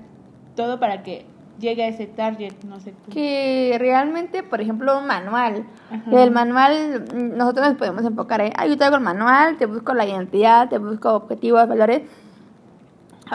todo 0.55 0.79
para 0.79 1.03
que 1.03 1.27
llega 1.63 1.85
a 1.85 1.87
ese 1.87 2.05
target, 2.05 2.53
no 2.67 2.79
sé 2.79 2.93
Que 3.11 3.75
realmente, 3.79 4.43
por 4.43 4.61
ejemplo, 4.61 4.99
un 4.99 5.07
manual. 5.07 5.65
El 6.11 6.29
manual, 6.31 7.05
nosotros 7.35 7.69
nos 7.69 7.77
podemos 7.77 8.05
enfocar 8.05 8.41
en, 8.41 8.53
ah, 8.55 8.67
yo 8.67 8.77
traigo 8.77 8.97
el 8.97 9.01
manual, 9.01 9.57
te 9.57 9.65
busco 9.65 9.93
la 9.93 10.05
identidad, 10.05 10.69
te 10.69 10.77
busco 10.77 11.13
objetivos, 11.13 11.67
valores. 11.67 12.03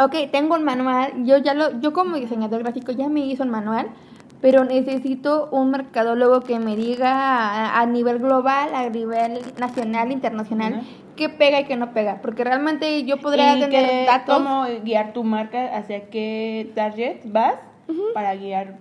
Ok, 0.00 0.14
tengo 0.30 0.54
un 0.54 0.64
manual, 0.64 1.24
yo 1.24 1.38
ya 1.38 1.54
lo, 1.54 1.80
yo 1.80 1.92
como 1.92 2.16
diseñador 2.16 2.62
gráfico 2.62 2.92
ya 2.92 3.08
me 3.08 3.20
hizo 3.20 3.42
un 3.42 3.50
manual, 3.50 3.88
pero 4.40 4.64
necesito 4.64 5.48
un 5.50 5.70
mercadólogo 5.70 6.42
que 6.42 6.58
me 6.60 6.76
diga 6.76 7.76
a, 7.76 7.86
nivel 7.86 8.18
global, 8.18 8.74
a 8.74 8.88
nivel 8.90 9.40
nacional, 9.58 10.12
internacional, 10.12 10.82
qué 11.16 11.28
pega 11.28 11.60
y 11.60 11.64
qué 11.64 11.76
no 11.76 11.92
pega, 11.92 12.20
porque 12.22 12.44
realmente 12.44 13.02
yo 13.04 13.16
podría 13.16 13.58
tener 13.58 14.06
datos. 14.06 14.36
¿Cómo 14.36 14.66
guiar 14.84 15.12
tu 15.12 15.24
marca 15.24 15.76
hacia 15.76 16.10
qué 16.10 16.70
target 16.74 17.22
vas? 17.24 17.54
Para 18.14 18.34
guiar. 18.34 18.76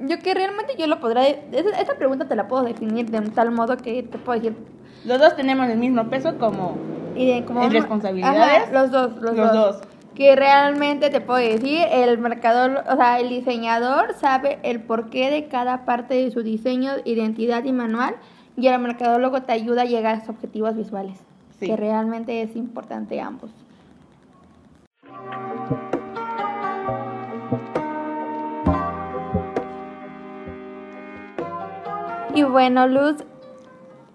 Yo 0.00 0.18
que 0.18 0.34
realmente 0.34 0.74
yo 0.78 0.86
lo 0.86 1.00
podré... 1.00 1.44
Esta 1.52 1.94
pregunta 1.96 2.26
te 2.26 2.34
la 2.34 2.48
puedo 2.48 2.62
definir 2.64 3.10
de 3.10 3.20
tal 3.30 3.50
modo 3.50 3.76
que 3.76 4.02
te 4.02 4.18
puedo 4.18 4.40
decir... 4.40 4.56
Los 5.04 5.18
dos 5.18 5.36
tenemos 5.36 5.68
el 5.68 5.78
mismo 5.78 6.08
peso 6.08 6.38
como 6.38 6.76
y 7.16 7.42
como 7.42 7.62
¿En 7.62 7.70
responsabilidades? 7.72 8.72
los 8.72 8.90
dos, 8.90 9.16
los, 9.16 9.36
Los 9.36 9.52
dos. 9.52 9.76
dos. 9.76 9.80
Que 10.14 10.36
realmente 10.36 11.10
te 11.10 11.20
puedo 11.20 11.38
decir, 11.38 11.80
el 11.90 12.18
marcador, 12.18 12.84
o 12.90 12.96
sea, 12.96 13.18
el 13.18 13.28
diseñador 13.30 14.14
sabe 14.20 14.58
el 14.62 14.80
porqué 14.82 15.30
de 15.30 15.46
cada 15.48 15.84
parte 15.84 16.14
de 16.14 16.30
su 16.30 16.42
diseño, 16.42 16.92
identidad 17.04 17.64
y 17.64 17.72
manual, 17.72 18.16
y 18.56 18.66
el 18.66 18.78
mercadólogo 18.78 19.42
te 19.42 19.52
ayuda 19.52 19.82
a 19.82 19.86
llegar 19.86 20.16
a 20.16 20.20
sus 20.20 20.28
objetivos 20.30 20.76
visuales, 20.76 21.18
Sí. 21.58 21.66
que 21.66 21.76
realmente 21.76 22.42
es 22.42 22.54
importante 22.56 23.20
ambos. 23.20 23.50
Y 32.34 32.44
bueno, 32.44 32.86
Luz, 32.86 33.16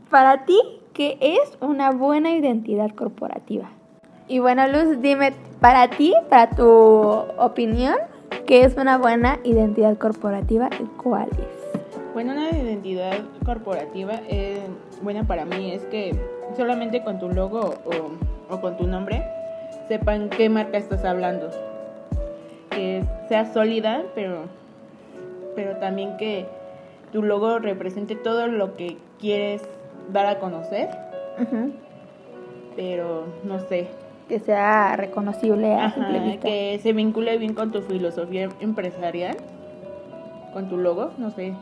para 0.10 0.44
ti, 0.46 0.60
¿qué 0.94 1.20
es 1.22 1.56
una 1.62 1.92
buena 1.92 2.32
identidad 2.32 2.90
corporativa? 2.96 3.70
Y 4.28 4.40
bueno, 4.40 4.68
Luz, 4.68 5.00
dime, 5.02 5.34
para 5.62 5.88
ti, 5.88 6.16
para 6.28 6.50
tu 6.50 6.68
opinión, 7.38 7.96
¿qué 8.48 8.64
es 8.64 8.76
una 8.76 8.98
buena 8.98 9.38
identidad 9.44 10.00
corporativa 10.00 10.68
y 10.80 10.86
cuál 11.00 11.30
es? 11.30 11.82
Bueno, 12.16 12.32
una 12.32 12.50
identidad 12.50 13.20
corporativa 13.46 14.16
eh, 14.28 14.66
buena 15.04 15.24
para 15.28 15.46
mí 15.46 15.72
es 15.72 15.84
que 15.86 16.16
solamente 16.56 17.04
con 17.04 17.20
tu 17.20 17.30
logo 17.30 17.76
o, 17.86 18.54
o 18.54 18.62
con 18.62 18.78
tu 18.78 18.88
nombre 18.88 19.24
sepan 19.88 20.30
qué 20.30 20.50
marca 20.50 20.80
estás 20.80 21.06
hablando. 21.06 21.52
Que 22.72 23.04
sea 23.30 23.54
sólida, 23.54 24.02
pero, 24.16 24.46
pero 25.56 25.78
también 25.78 26.18
que 26.18 26.48
tu 27.12 27.22
logo 27.24 27.60
represente 27.60 28.16
todo 28.16 28.48
lo 28.48 28.76
que 28.76 28.98
quieres 29.20 29.62
dar 30.12 30.26
a 30.26 30.40
conocer, 30.40 30.90
pero 32.76 33.26
no 33.44 33.60
sé, 33.60 33.88
Que 34.28 34.40
sea 34.40 34.96
reconocible 34.98 35.74
a 35.74 35.92
simple 35.94 36.18
Ajá, 36.18 36.26
vista. 36.28 36.48
que 36.48 36.80
se 36.84 36.92
vincule 36.94 37.38
bien 37.38 37.54
con 37.54 37.72
tu 37.72 37.82
filosofía 37.82 38.50
empresarial, 38.60 39.38
con 40.54 40.68
tu 40.70 40.78
logo, 40.78 41.12
no 41.18 41.32
sé. 41.32 41.54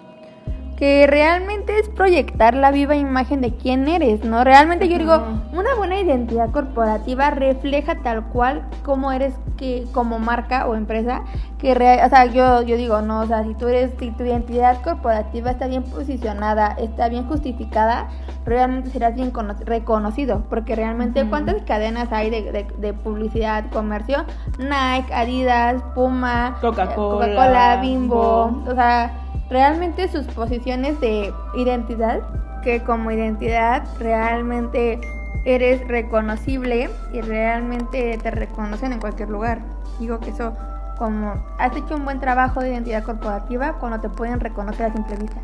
Que 0.77 1.08
realmente 1.08 1.79
es 1.79 1.88
proyectar 1.88 2.53
la 2.53 2.70
viva 2.72 2.96
imagen 2.98 3.39
de 3.39 3.55
quién 3.55 3.88
eres, 3.88 4.25
¿no? 4.25 4.44
Realmente 4.44 4.89
yo 4.89 4.98
digo, 4.98 5.22
una 5.53 5.74
buena 5.77 6.00
identidad 6.01 6.51
corporativa 6.51 7.29
refleja 7.29 7.96
tal 8.03 8.25
cual 8.25 8.63
cómo 8.84 9.13
eres 9.13 9.34
que 9.55 9.86
como 9.94 10.20
marca 10.20 10.67
o 10.67 10.75
empresa, 10.75 11.22
que 11.60 11.72
o 11.72 12.10
sea, 12.10 12.25
yo 12.25 12.62
yo 12.63 12.75
digo, 12.75 13.01
no, 13.01 13.22
o 13.22 13.25
sea, 13.25 13.44
si 13.44 13.53
tú 13.53 13.70
eres 13.70 13.91
si 14.00 14.12
tu 14.12 14.24
identidad 14.25 14.82
corporativa 14.82 15.50
está 15.50 15.67
bien 15.67 15.84
posicionada, 15.84 16.75
está 16.77 17.08
bien 17.08 17.25
justificada, 17.25 18.10
realmente 18.46 18.89
serás 18.89 19.15
bien 19.15 19.32
cono- 19.32 19.55
reconocido, 19.63 20.44
porque 20.50 20.75
realmente 20.75 21.25
cuántas 21.29 21.62
cadenas 21.63 22.12
hay 22.12 22.29
de, 22.29 22.51
de- 22.51 22.67
de 22.77 22.94
publicidad, 22.94 23.70
comercio, 23.72 24.25
Nike, 24.60 25.13
Adidas, 25.13 25.82
Puma, 25.96 26.58
Coca-Cola, 26.60 27.79
Bimbo, 27.82 28.48
Bimbo. 28.48 28.72
o 28.72 28.75
sea, 28.75 29.12
realmente 29.50 30.08
sus 30.08 30.25
posiciones 30.28 31.00
de 31.00 31.34
identidad, 31.56 32.22
que 32.64 32.84
como 32.84 33.12
identidad 33.12 33.84
realmente 34.00 35.00
eres 35.46 35.88
reconocible 35.88 36.90
y 37.14 37.22
realmente 37.22 38.18
te 38.22 38.32
reconocen 38.32 38.94
en 38.94 39.00
cualquier 39.00 39.30
lugar. 39.30 39.62
Digo 40.00 40.20
que 40.20 40.32
eso, 40.32 40.54
como 40.98 41.36
has 41.60 41.75
hecho 41.75 41.96
un 41.96 42.06
buen 42.06 42.20
trabajo 42.20 42.62
de 42.62 42.70
identidad 42.70 43.04
corporativa 43.04 43.74
cuando 43.74 44.00
te 44.00 44.10
pueden 44.10 44.40
reconocer 44.40 44.88
a 44.88 44.94
simple 44.94 45.16
vista. 45.18 45.40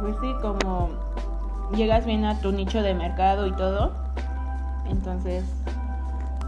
Pues 0.00 0.16
sí, 0.20 0.34
como 0.42 0.90
llegas 1.74 2.04
bien 2.04 2.24
a 2.24 2.38
tu 2.40 2.50
nicho 2.50 2.82
de 2.82 2.94
mercado 2.94 3.46
y 3.46 3.52
todo, 3.52 3.92
entonces 4.88 5.44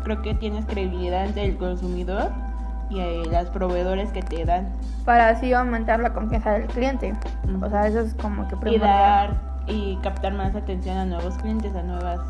creo 0.03 0.21
que 0.23 0.35
tienes 0.35 0.67
credibilidad 0.67 1.23
ante 1.25 1.45
el 1.45 1.57
consumidor 1.57 2.31
y 2.93 3.35
a 3.35 3.43
los 3.43 3.51
proveedores 3.51 4.11
que 4.13 4.23
te 4.23 4.45
dan 4.45 4.69
Para 5.05 5.29
así 5.29 5.53
aumentar 5.53 6.01
la 6.01 6.13
confianza 6.13 6.53
del 6.53 6.67
cliente. 6.67 7.15
O 7.61 7.69
sea, 7.69 7.87
eso 7.87 8.01
es 8.01 8.15
como 8.15 8.47
que 8.49 8.55
y 8.55 8.59
primordial. 8.59 8.89
dar 8.89 9.53
y 9.67 9.97
captar 10.03 10.35
más 10.35 10.55
atención 10.55 10.97
a 10.97 11.05
nuevos 11.05 11.37
clientes, 11.39 11.75
a 11.77 11.83
nuevas 11.83 12.21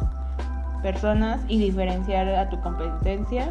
personas 0.82 1.40
y 1.48 1.58
diferenciar 1.58 2.28
a 2.28 2.48
tu 2.48 2.60
competencia. 2.60 3.50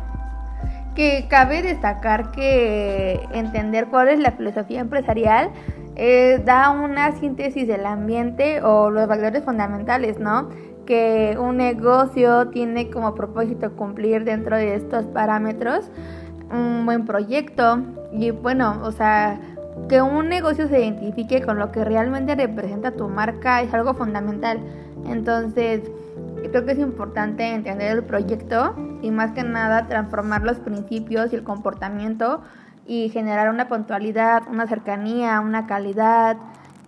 Que 0.95 1.27
cabe 1.29 1.61
destacar 1.61 2.31
que 2.31 3.27
entender 3.31 3.87
cuál 3.87 4.09
es 4.09 4.19
la 4.19 4.31
filosofía 4.31 4.81
empresarial 4.81 5.49
eh, 5.95 6.41
da 6.43 6.71
una 6.71 7.13
síntesis 7.13 7.67
del 7.67 7.85
ambiente 7.85 8.61
o 8.61 8.89
los 8.89 9.07
valores 9.07 9.43
fundamentales, 9.43 10.19
¿no? 10.19 10.49
Que 10.85 11.37
un 11.39 11.57
negocio 11.57 12.49
tiene 12.49 12.89
como 12.89 13.15
propósito 13.15 13.75
cumplir 13.75 14.25
dentro 14.25 14.57
de 14.57 14.75
estos 14.75 15.05
parámetros 15.05 15.89
un 16.51 16.85
buen 16.85 17.05
proyecto. 17.05 17.79
Y 18.11 18.31
bueno, 18.31 18.79
o 18.83 18.91
sea, 18.91 19.39
que 19.89 20.01
un 20.01 20.29
negocio 20.29 20.67
se 20.67 20.79
identifique 20.81 21.41
con 21.41 21.57
lo 21.59 21.71
que 21.71 21.83
realmente 21.83 22.35
representa 22.35 22.91
tu 22.91 23.07
marca 23.09 23.61
es 23.61 23.73
algo 23.73 23.93
fundamental. 23.93 24.59
Entonces, 25.07 25.81
creo 26.49 26.65
que 26.65 26.73
es 26.73 26.79
importante 26.79 27.53
entender 27.53 27.97
el 27.97 28.03
proyecto 28.03 28.75
y 29.01 29.11
más 29.11 29.31
que 29.31 29.43
nada 29.43 29.87
transformar 29.87 30.43
los 30.43 30.59
principios 30.59 31.31
y 31.31 31.35
el 31.35 31.43
comportamiento 31.43 32.41
y 32.85 33.09
generar 33.09 33.49
una 33.49 33.67
puntualidad, 33.67 34.43
una 34.49 34.67
cercanía, 34.67 35.39
una 35.39 35.67
calidad 35.67 36.37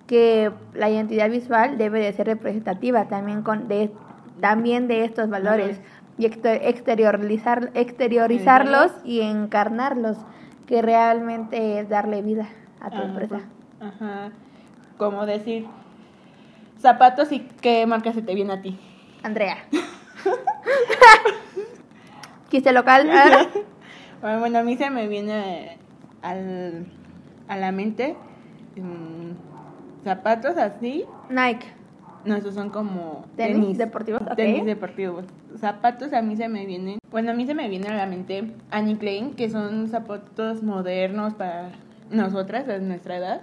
que 0.07 0.51
la 0.73 0.89
identidad 0.89 1.29
visual 1.29 1.77
debe 1.77 1.99
de 1.99 2.13
ser 2.13 2.27
representativa 2.27 3.07
también 3.07 3.41
con 3.41 3.67
de 3.67 3.91
también 4.41 4.87
de 4.87 5.05
estos 5.05 5.29
valores 5.29 5.79
y 6.17 6.25
exter- 6.25 6.61
exteriorizar 6.63 7.71
exteriorizarlos 7.73 8.91
y 9.03 9.21
encarnarlos 9.21 10.17
que 10.67 10.81
realmente 10.81 11.79
es 11.79 11.89
darle 11.89 12.21
vida 12.21 12.47
a 12.79 12.89
tu 12.89 12.97
Ajá, 12.97 13.05
empresa. 13.05 13.39
Ajá. 13.79 14.31
Como 14.97 15.25
decir 15.25 15.65
zapatos 16.79 17.31
y 17.31 17.39
qué 17.61 17.85
marca 17.87 18.13
se 18.13 18.21
te 18.21 18.35
viene 18.35 18.53
a 18.53 18.61
ti. 18.61 18.79
Andrea. 19.23 19.57
Chiste 22.49 22.71
local. 22.71 23.09
Bueno, 24.21 24.39
bueno, 24.39 24.59
a 24.59 24.63
mí 24.63 24.77
se 24.77 24.89
me 24.89 25.07
viene 25.07 25.77
al, 26.21 26.85
a 27.47 27.57
la 27.57 27.71
mente 27.71 28.15
mm, 28.75 30.03
zapatos 30.03 30.57
así. 30.57 31.05
Nike. 31.29 31.65
No, 32.25 32.35
esos 32.35 32.53
son 32.53 32.69
como 32.69 33.25
Tenis 33.35 33.77
deportivos, 33.77 34.21
ok. 34.21 34.35
Tenis 34.35 34.65
deportivos. 34.65 35.25
Zapatos 35.57 36.13
a 36.13 36.21
mí 36.21 36.35
se 36.35 36.47
me 36.47 36.65
vienen. 36.65 36.99
Bueno, 37.11 37.31
a 37.31 37.33
mí 37.33 37.45
se 37.45 37.53
me 37.53 37.67
viene 37.67 37.89
a 37.89 37.95
la 37.95 38.05
mente 38.05 38.51
Annie 38.71 38.97
Klein, 38.97 39.33
que 39.33 39.49
son 39.49 39.89
zapatos 39.89 40.63
modernos 40.63 41.33
para 41.33 41.71
nosotras, 42.09 42.67
a 42.69 42.77
nuestra 42.79 43.17
edad. 43.17 43.41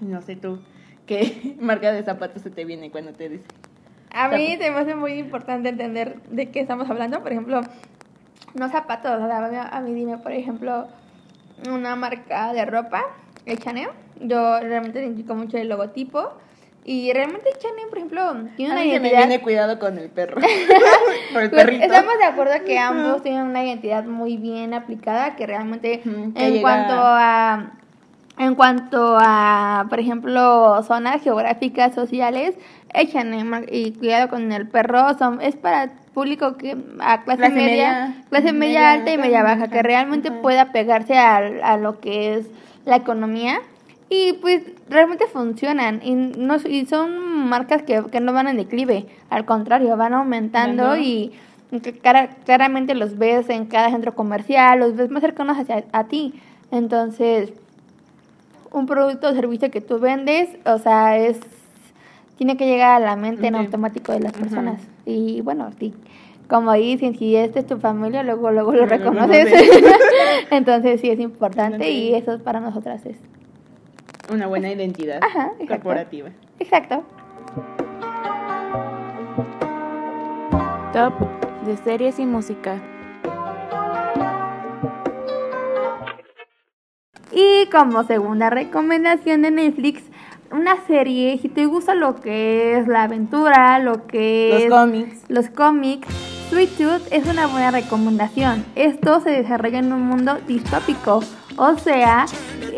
No 0.00 0.22
sé 0.22 0.36
tú, 0.36 0.60
¿qué 1.06 1.56
marca 1.60 1.92
de 1.92 2.02
zapatos 2.02 2.42
se 2.42 2.50
te 2.50 2.64
viene 2.64 2.90
cuando 2.90 3.12
te 3.12 3.28
dice? 3.28 3.46
A 4.12 4.28
mí 4.28 4.56
se 4.58 4.70
me 4.70 4.78
hace 4.78 4.94
muy 4.94 5.12
importante 5.12 5.68
entender 5.68 6.20
de 6.30 6.50
qué 6.50 6.60
estamos 6.60 6.90
hablando. 6.90 7.22
Por 7.22 7.32
ejemplo, 7.32 7.60
no 8.54 8.68
zapatos. 8.68 9.12
a 9.12 9.80
mí 9.80 9.94
dime, 9.94 10.18
por 10.18 10.32
ejemplo, 10.32 10.88
una 11.68 11.96
marca 11.96 12.52
de 12.52 12.64
ropa, 12.64 13.02
el 13.46 13.58
Chanel. 13.58 13.88
Yo 14.20 14.60
realmente 14.60 15.00
identifico 15.00 15.34
mucho 15.34 15.58
el 15.58 15.68
logotipo. 15.68 16.32
Y 16.84 17.12
realmente 17.12 17.50
Chanel, 17.58 17.88
por 17.88 17.98
ejemplo, 17.98 18.32
tiene 18.56 18.72
A 18.72 18.74
una 18.76 18.84
mí 18.84 18.90
se 18.90 19.00
me 19.00 19.08
identidad... 19.08 19.28
viene 19.28 19.42
cuidado 19.42 19.78
con 19.78 19.98
el 19.98 20.08
perro. 20.08 20.40
El 20.40 21.32
Pues, 21.32 21.50
perrito. 21.50 21.84
estamos 21.84 22.18
de 22.18 22.24
acuerdo 22.24 22.52
que 22.64 22.78
ambos 22.78 23.22
tienen 23.22 23.42
una 23.42 23.64
identidad 23.64 24.04
muy 24.04 24.36
bien 24.38 24.72
aplicada, 24.74 25.36
que 25.36 25.46
realmente 25.46 26.00
que 26.00 26.08
en 26.10 26.32
llega- 26.34 26.60
cuanto 26.62 26.94
a 26.96 27.70
en 28.38 28.54
cuanto 28.54 29.18
a, 29.20 29.84
por 29.90 30.00
ejemplo, 30.00 30.82
zonas 30.84 31.22
geográficas 31.22 31.94
sociales, 31.94 32.54
echan 32.94 33.34
y 33.70 33.92
cuidado 33.92 34.30
con 34.30 34.50
el 34.50 34.66
perro, 34.66 35.12
son, 35.18 35.42
es 35.42 35.56
para 35.56 35.90
público 36.14 36.56
que 36.56 36.74
a 37.00 37.22
clase, 37.22 37.38
Clase 37.38 37.52
media, 37.54 37.66
media, 38.06 38.14
clase 38.30 38.52
media, 38.54 38.80
media 38.80 38.92
alta 38.92 39.12
y 39.12 39.18
media 39.18 39.42
baja, 39.42 39.68
que 39.68 39.82
realmente 39.82 40.32
pueda 40.32 40.72
pegarse 40.72 41.18
a, 41.18 41.36
a 41.36 41.76
lo 41.76 42.00
que 42.00 42.34
es 42.36 42.46
la 42.86 42.96
economía 42.96 43.60
y 44.10 44.34
pues 44.34 44.62
realmente 44.88 45.26
funcionan 45.28 46.00
y, 46.04 46.14
no, 46.14 46.56
y 46.68 46.84
son 46.84 47.48
marcas 47.48 47.82
que, 47.84 48.02
que 48.10 48.20
no 48.20 48.32
van 48.34 48.48
en 48.48 48.56
declive, 48.58 49.06
al 49.30 49.44
contrario, 49.46 49.96
van 49.96 50.12
aumentando 50.12 50.84
Ajá. 50.84 50.98
y 50.98 51.32
cara- 52.02 52.28
claramente 52.44 52.94
los 52.94 53.16
ves 53.16 53.48
en 53.48 53.66
cada 53.66 53.88
centro 53.90 54.14
comercial, 54.14 54.80
los 54.80 54.96
ves 54.96 55.10
más 55.10 55.22
cercanos 55.22 55.56
hacia 55.56 55.84
a 55.92 56.04
ti. 56.04 56.34
Entonces, 56.72 57.52
un 58.72 58.86
producto 58.86 59.28
o 59.28 59.32
servicio 59.34 59.70
que 59.70 59.80
tú 59.80 59.98
vendes, 59.98 60.48
o 60.66 60.78
sea, 60.78 61.16
es 61.16 61.38
tiene 62.36 62.56
que 62.56 62.66
llegar 62.66 63.00
a 63.02 63.04
la 63.04 63.16
mente 63.16 63.46
en 63.46 63.54
automático 63.54 64.12
de 64.12 64.20
las 64.20 64.32
personas. 64.32 64.80
Y 65.04 65.40
bueno, 65.42 65.70
sí, 65.78 65.92
como 66.48 66.72
dicen, 66.72 67.16
si 67.18 67.36
este 67.36 67.58
es 67.60 67.66
tu 67.66 67.76
familia, 67.78 68.22
luego 68.22 68.50
luego 68.50 68.72
lo 68.72 68.86
reconoces. 68.86 69.52
Entonces 70.50 71.00
sí 71.00 71.10
es 71.10 71.20
importante 71.20 71.90
y 71.90 72.14
eso 72.14 72.38
para 72.38 72.58
nosotras 72.60 73.04
es. 73.06 73.16
Una 74.30 74.46
buena 74.46 74.70
identidad 74.70 75.20
Ajá, 75.22 75.50
exacto. 75.58 75.66
corporativa. 75.84 76.30
Exacto. 76.58 77.02
Top 80.92 81.14
de 81.66 81.76
series 81.76 82.18
y 82.18 82.26
música. 82.26 82.80
Y 87.32 87.66
como 87.70 88.04
segunda 88.04 88.50
recomendación 88.50 89.42
de 89.42 89.50
Netflix, 89.50 90.02
una 90.50 90.76
serie, 90.86 91.38
si 91.38 91.48
te 91.48 91.66
gusta 91.66 91.94
lo 91.94 92.16
que 92.16 92.76
es 92.78 92.88
la 92.88 93.04
aventura, 93.04 93.78
lo 93.78 94.06
que 94.06 94.50
Los 94.52 94.62
es 94.62 94.70
cómics. 94.70 95.24
los 95.28 95.48
cómics, 95.50 96.08
Sweet 96.50 96.70
Tooth 96.76 97.12
es 97.12 97.26
una 97.28 97.46
buena 97.46 97.70
recomendación. 97.70 98.64
Esto 98.74 99.20
se 99.20 99.30
desarrolla 99.30 99.78
en 99.78 99.92
un 99.92 100.02
mundo 100.02 100.38
distópico, 100.48 101.20
o 101.56 101.78
sea, 101.78 102.26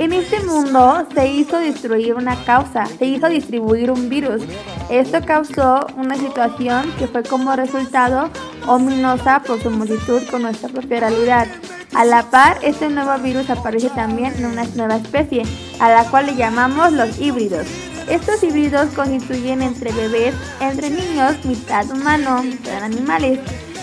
en 0.04 0.12
este 0.12 0.40
mundo 0.40 1.06
se 1.14 1.28
hizo 1.28 1.58
destruir 1.58 2.14
una 2.14 2.36
causa, 2.44 2.86
se 2.86 3.04
hizo 3.06 3.28
distribuir 3.28 3.90
un 3.90 4.08
virus. 4.08 4.42
Esto 4.90 5.18
causó 5.24 5.86
una 5.96 6.16
situación 6.16 6.92
que 6.98 7.06
fue 7.06 7.22
como 7.22 7.54
resultado 7.54 8.28
ominosa 8.66 9.42
por 9.46 9.62
su 9.62 9.70
multitud 9.70 10.22
con 10.30 10.42
nuestra 10.42 10.68
propia 10.68 11.00
realidad. 11.00 11.46
A 11.94 12.04
la 12.04 12.22
par, 12.30 12.58
este 12.62 12.88
nuevo 12.88 13.16
virus 13.22 13.50
aparece 13.50 13.90
también 13.90 14.32
en 14.38 14.46
una 14.46 14.64
nueva 14.74 14.96
especie, 14.96 15.42
a 15.78 15.90
la 15.90 16.04
cual 16.10 16.26
le 16.26 16.36
llamamos 16.36 16.92
los 16.92 17.20
híbridos. 17.20 17.66
Estos 18.08 18.42
híbridos 18.42 18.88
constituyen 18.96 19.62
entre 19.62 19.92
bebés, 19.92 20.34
entre 20.60 20.90
niños, 20.90 21.36
mitad 21.44 21.88
humano, 21.90 22.42
mitad 22.42 22.82
animales. 22.82 23.38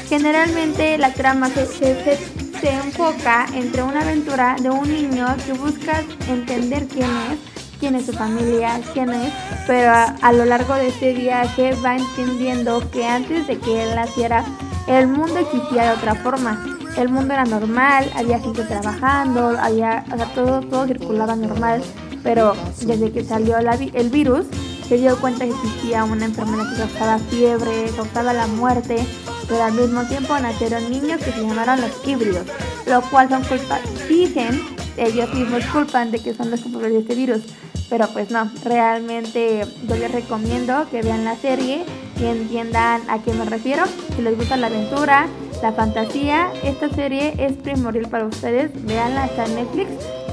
Generalmente 0.10 0.98
la 0.98 1.14
trama 1.14 1.50
se, 1.50 1.66
se- 1.68 2.04
se- 2.04 2.49
se 2.62 2.74
enfoca 2.74 3.46
entre 3.54 3.84
una 3.84 4.02
aventura 4.02 4.56
de 4.62 4.70
un 4.70 4.92
niño 4.92 5.28
que 5.46 5.54
busca 5.54 6.04
entender 6.28 6.88
quién 6.88 7.10
es, 7.32 7.40
quién 7.80 7.96
es 7.96 8.06
su 8.06 8.14
familia, 8.14 8.82
quién 8.94 9.10
es, 9.10 9.32
pero 9.66 9.92
a, 9.92 10.34
lo 10.34 10.46
largo 10.46 10.74
de 10.76 10.90
este 10.90 11.14
viaje 11.14 11.74
va 11.84 11.96
entendiendo 11.96 12.90
que 12.92 13.06
antes 13.06 13.48
de 13.48 13.58
que 13.60 13.84
él 13.84 13.96
naciera, 13.96 14.44
el 14.88 15.08
mundo 15.08 15.38
existía 15.40 15.84
de 15.86 15.98
otra 15.98 16.16
forma. 16.16 16.78
El 16.98 17.10
mundo 17.10 17.34
era 17.34 17.46
normal, 17.46 18.12
había 18.16 18.40
gente 18.40 18.64
trabajando, 18.64 19.58
había, 19.60 20.04
o 20.12 20.18
sea, 20.18 20.26
todo, 20.34 20.62
todo 20.62 20.86
circulaba 20.88 21.36
normal, 21.36 21.82
pero 22.24 22.56
desde 22.82 23.12
que 23.12 23.24
salió 23.24 23.58
el 23.58 24.10
virus, 24.10 24.48
se 24.88 24.98
dio 24.98 25.18
cuenta 25.22 25.46
que 25.46 25.52
existía 25.52 26.04
una 26.04 26.26
enfermedad 26.26 26.70
que 26.72 26.82
causaba 26.82 27.20
fiebre, 27.20 27.92
causaba 27.96 28.34
la 28.34 28.48
muerte, 28.48 29.06
pero 29.50 29.64
al 29.64 29.74
mismo 29.74 30.04
tiempo 30.04 30.38
nacieron 30.40 30.90
niños 30.90 31.22
que 31.22 31.32
se 31.32 31.42
llamaron 31.42 31.82
los 31.82 31.92
híbridos, 32.08 32.46
lo 32.86 33.02
cual 33.02 33.30
son 33.30 33.44
culpa, 33.44 33.80
dicen, 34.08 34.62
ellos 34.96 35.34
mismos 35.34 35.66
culpan 35.66 36.12
de 36.12 36.20
que 36.20 36.34
son 36.34 36.52
los 36.52 36.62
culpables 36.62 36.94
de 36.94 37.00
este 37.00 37.16
virus, 37.16 37.42
pero 37.90 38.08
pues 38.10 38.30
no, 38.30 38.50
realmente 38.64 39.66
yo 39.88 39.96
les 39.96 40.12
recomiendo 40.12 40.88
que 40.92 41.02
vean 41.02 41.26
la 41.26 41.36
serie 41.36 41.84
y 42.20 42.26
entiendan 42.26 43.02
a 43.10 43.20
qué 43.24 43.34
me 43.34 43.46
refiero, 43.46 43.84
si 44.16 44.22
les 44.22 44.38
gusta 44.38 44.56
la 44.56 44.68
aventura, 44.68 45.28
la 45.64 45.74
fantasía, 45.74 46.52
esta 46.64 46.90
serie 46.90 47.34
es 47.38 47.54
primordial 47.54 48.08
para 48.08 48.26
ustedes, 48.26 48.72
veanla, 48.86 49.30
en 49.46 49.56
Netflix 49.56 49.90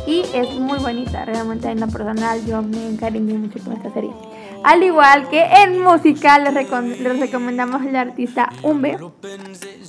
y 0.07 0.23
es 0.33 0.55
muy 0.55 0.79
bonita, 0.79 1.25
realmente 1.25 1.69
en 1.69 1.81
lo 1.81 1.89
personal 1.89 2.45
yo 2.47 2.63
me 2.63 2.89
encariñé 2.89 3.35
mucho 3.35 3.59
con 3.65 3.73
esta 3.73 3.91
serie. 3.93 4.11
Al 4.63 4.83
igual 4.83 5.29
que 5.29 5.45
en 5.45 5.81
música 5.81 6.39
les, 6.39 6.55
les 7.01 7.21
recomendamos 7.21 7.85
el 7.85 7.95
artista 7.95 8.51
Umbe 8.63 8.99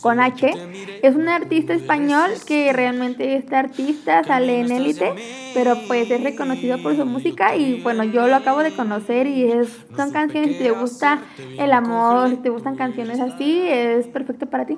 con 0.01 0.19
H. 0.19 0.53
Es 1.01 1.15
un 1.15 1.29
artista 1.29 1.73
español 1.73 2.31
que 2.45 2.71
realmente 2.73 3.35
este 3.35 3.55
artista 3.55 4.23
sale 4.23 4.59
en 4.59 4.71
élite, 4.71 5.13
pero 5.53 5.75
pues 5.87 6.11
es 6.11 6.21
reconocido 6.21 6.81
por 6.81 6.95
su 6.95 7.05
música 7.05 7.55
y 7.55 7.81
bueno, 7.81 8.03
yo 8.03 8.27
lo 8.27 8.35
acabo 8.35 8.61
de 8.61 8.75
conocer 8.75 9.27
y 9.27 9.51
es, 9.51 9.69
son 9.95 10.11
canciones, 10.11 10.57
si 10.57 10.63
te 10.63 10.71
gusta 10.71 11.21
el 11.57 11.71
amor, 11.71 12.29
si 12.29 12.35
te 12.37 12.49
gustan 12.49 12.75
canciones 12.75 13.19
así, 13.19 13.61
es 13.67 14.07
perfecto 14.07 14.45
para 14.47 14.65
ti. 14.65 14.77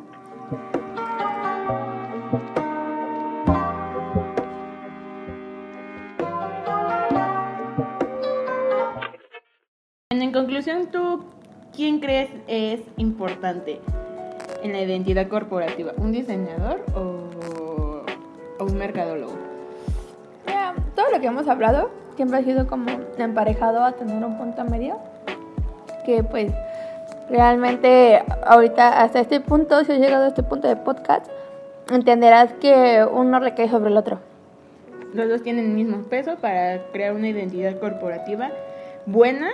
Conclusión, 10.40 10.88
¿tú 10.88 11.26
quién 11.76 12.00
crees 12.00 12.30
es 12.48 12.80
importante 12.96 13.82
en 14.64 14.72
la 14.72 14.82
identidad 14.82 15.28
corporativa? 15.28 15.92
¿Un 15.98 16.14
diseñador 16.14 16.82
o, 16.96 18.04
o 18.58 18.64
un 18.64 18.78
mercadólogo? 18.78 19.34
Mira, 20.48 20.76
todo 20.96 21.12
lo 21.12 21.20
que 21.20 21.28
hemos 21.28 21.46
hablado 21.50 21.90
siempre 22.16 22.38
ha 22.38 22.44
sido 22.44 22.68
como 22.68 22.90
emparejado 23.18 23.84
a 23.84 23.92
tener 23.92 24.24
un 24.24 24.38
punto 24.38 24.64
medio. 24.64 24.98
Que 26.06 26.24
pues 26.24 26.54
realmente 27.30 28.24
ahorita 28.46 29.02
hasta 29.02 29.20
este 29.20 29.42
punto, 29.42 29.84
si 29.84 29.92
has 29.92 30.00
llegado 30.00 30.24
a 30.24 30.28
este 30.30 30.44
punto 30.44 30.70
de 30.70 30.78
podcast, 30.78 31.28
entenderás 31.92 32.54
que 32.62 33.06
uno 33.12 33.42
recae 33.42 33.70
sobre 33.70 33.90
el 33.90 33.98
otro. 33.98 34.20
Los 35.14 35.28
dos 35.28 35.44
tienen 35.44 35.66
el 35.66 35.72
mismo 35.72 36.04
peso 36.04 36.38
para 36.38 36.82
crear 36.94 37.14
una 37.14 37.28
identidad 37.28 37.78
corporativa 37.78 38.52
buena 39.06 39.50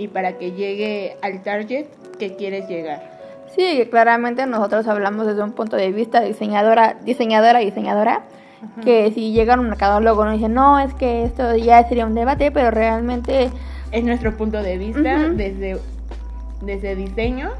y 0.00 0.08
para 0.08 0.38
que 0.38 0.52
llegue 0.52 1.18
al 1.20 1.42
target 1.42 1.84
que 2.18 2.34
quieres 2.34 2.66
llegar. 2.68 3.02
Sí, 3.54 3.86
claramente 3.90 4.46
nosotros 4.46 4.88
hablamos 4.88 5.26
desde 5.26 5.42
un 5.42 5.52
punto 5.52 5.76
de 5.76 5.92
vista 5.92 6.22
diseñadora, 6.22 6.96
diseñadora, 7.04 7.58
diseñadora. 7.58 8.22
Que 8.82 9.10
si 9.12 9.32
llega 9.32 9.54
un 9.54 9.68
mercadólogo 9.68 10.24
nos 10.24 10.34
dice, 10.34 10.48
no, 10.48 10.78
es 10.78 10.92
que 10.94 11.24
esto 11.24 11.56
ya 11.56 11.86
sería 11.88 12.04
un 12.06 12.14
debate, 12.14 12.50
pero 12.50 12.70
realmente 12.70 13.50
Es 13.90 14.04
nuestro 14.04 14.36
punto 14.36 14.62
de 14.62 14.78
vista 14.78 15.30
desde, 15.30 15.78
desde 16.62 16.94
diseño 16.94 17.50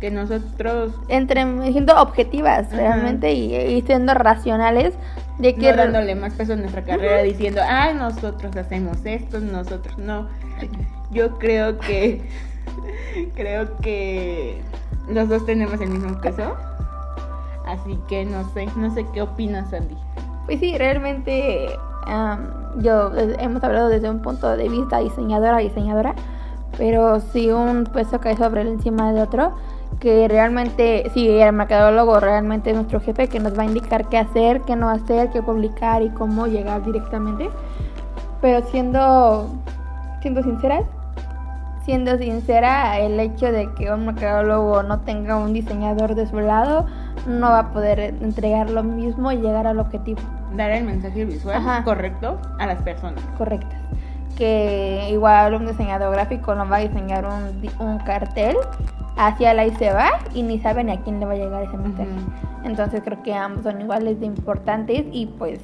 que 0.00 0.10
nosotros 0.10 0.92
entre 1.08 1.42
siendo 1.70 2.00
objetivas 2.00 2.66
Ajá. 2.66 2.76
realmente 2.76 3.32
y, 3.32 3.54
y 3.54 3.82
siendo 3.82 4.12
racionales 4.14 4.94
de 5.38 5.54
que 5.54 5.70
no 5.70 5.76
dándole 5.76 6.14
más 6.14 6.34
peso 6.34 6.54
a 6.54 6.56
nuestra 6.56 6.82
carrera 6.82 7.22
diciendo, 7.22 7.60
ay, 7.66 7.94
nosotros 7.94 8.56
hacemos 8.56 9.04
esto, 9.04 9.40
nosotros 9.40 9.98
no. 9.98 10.28
Yo 11.10 11.38
creo 11.38 11.78
que 11.78 12.22
creo 13.34 13.76
que 13.78 14.60
los 15.08 15.28
dos 15.28 15.44
tenemos 15.46 15.80
el 15.80 15.90
mismo 15.90 16.20
peso. 16.20 16.56
Así 17.66 17.98
que 18.08 18.24
no 18.24 18.48
sé, 18.52 18.66
no 18.76 18.94
sé 18.94 19.04
qué 19.12 19.22
opinas, 19.22 19.72
Andy. 19.72 19.96
Pues 20.46 20.60
sí, 20.60 20.78
realmente 20.78 21.68
yo 22.78 23.12
eh, 23.16 23.36
hemos 23.40 23.62
hablado 23.64 23.88
desde 23.88 24.08
un 24.08 24.20
punto 24.20 24.56
de 24.56 24.68
vista 24.68 25.00
diseñadora 25.00 25.58
diseñadora, 25.58 26.14
pero 26.78 27.20
sí 27.20 27.50
un 27.50 27.84
peso 27.84 28.20
cae 28.20 28.36
sobre 28.36 28.62
el 28.62 28.68
encima 28.68 29.12
de 29.12 29.22
otro, 29.22 29.54
que 30.00 30.28
realmente, 30.28 31.10
sí, 31.14 31.28
el 31.28 31.52
mercadólogo 31.52 32.20
realmente 32.20 32.70
es 32.70 32.76
nuestro 32.76 33.00
jefe 33.00 33.28
que 33.28 33.40
nos 33.40 33.58
va 33.58 33.62
a 33.62 33.66
indicar 33.66 34.08
qué 34.08 34.18
hacer, 34.18 34.60
qué 34.62 34.76
no 34.76 34.90
hacer, 34.90 35.30
qué 35.30 35.42
publicar 35.42 36.02
y 36.02 36.10
cómo 36.10 36.46
llegar 36.46 36.84
directamente. 36.84 37.48
Pero 38.42 38.66
siendo, 38.68 39.48
siendo 40.20 40.42
sinceras, 40.42 40.82
siendo 41.84 42.18
sincera, 42.18 42.98
el 42.98 43.18
hecho 43.20 43.50
de 43.50 43.72
que 43.74 43.90
un 43.92 44.06
mercadólogo 44.06 44.82
no 44.82 45.00
tenga 45.00 45.36
un 45.36 45.52
diseñador 45.52 46.14
de 46.14 46.26
su 46.26 46.40
lado 46.40 46.86
no 47.26 47.50
va 47.50 47.58
a 47.60 47.72
poder 47.72 48.00
entregar 48.00 48.70
lo 48.70 48.82
mismo 48.82 49.32
y 49.32 49.36
llegar 49.38 49.66
al 49.66 49.78
objetivo 49.80 50.20
Dar 50.54 50.70
el 50.72 50.84
mensaje 50.84 51.24
visual 51.24 51.56
Ajá. 51.56 51.82
correcto 51.84 52.38
a 52.58 52.66
las 52.66 52.82
personas. 52.82 53.22
correctas. 53.38 53.78
Que 54.36 55.08
igual 55.10 55.54
un 55.54 55.66
diseñador 55.66 56.12
gráfico 56.12 56.54
no 56.54 56.68
va 56.68 56.76
a 56.76 56.80
diseñar 56.80 57.24
un, 57.24 57.62
un 57.78 57.98
cartel 57.98 58.56
hacia 59.16 59.54
la 59.54 59.66
y 59.66 59.74
se 59.76 59.92
va 59.92 60.10
y 60.34 60.42
ni 60.42 60.58
sabe 60.60 60.84
ni 60.84 60.92
a 60.92 61.00
quién 61.00 61.20
le 61.20 61.26
va 61.26 61.32
a 61.32 61.36
llegar 61.36 61.62
ese 61.62 61.76
mensaje. 61.76 62.10
Ujú. 62.10 62.66
Entonces 62.66 63.02
creo 63.04 63.22
que 63.22 63.34
ambos 63.34 63.64
son 63.64 63.80
iguales 63.80 64.20
de 64.20 64.26
importantes 64.26 65.04
y 65.10 65.26
pues 65.26 65.60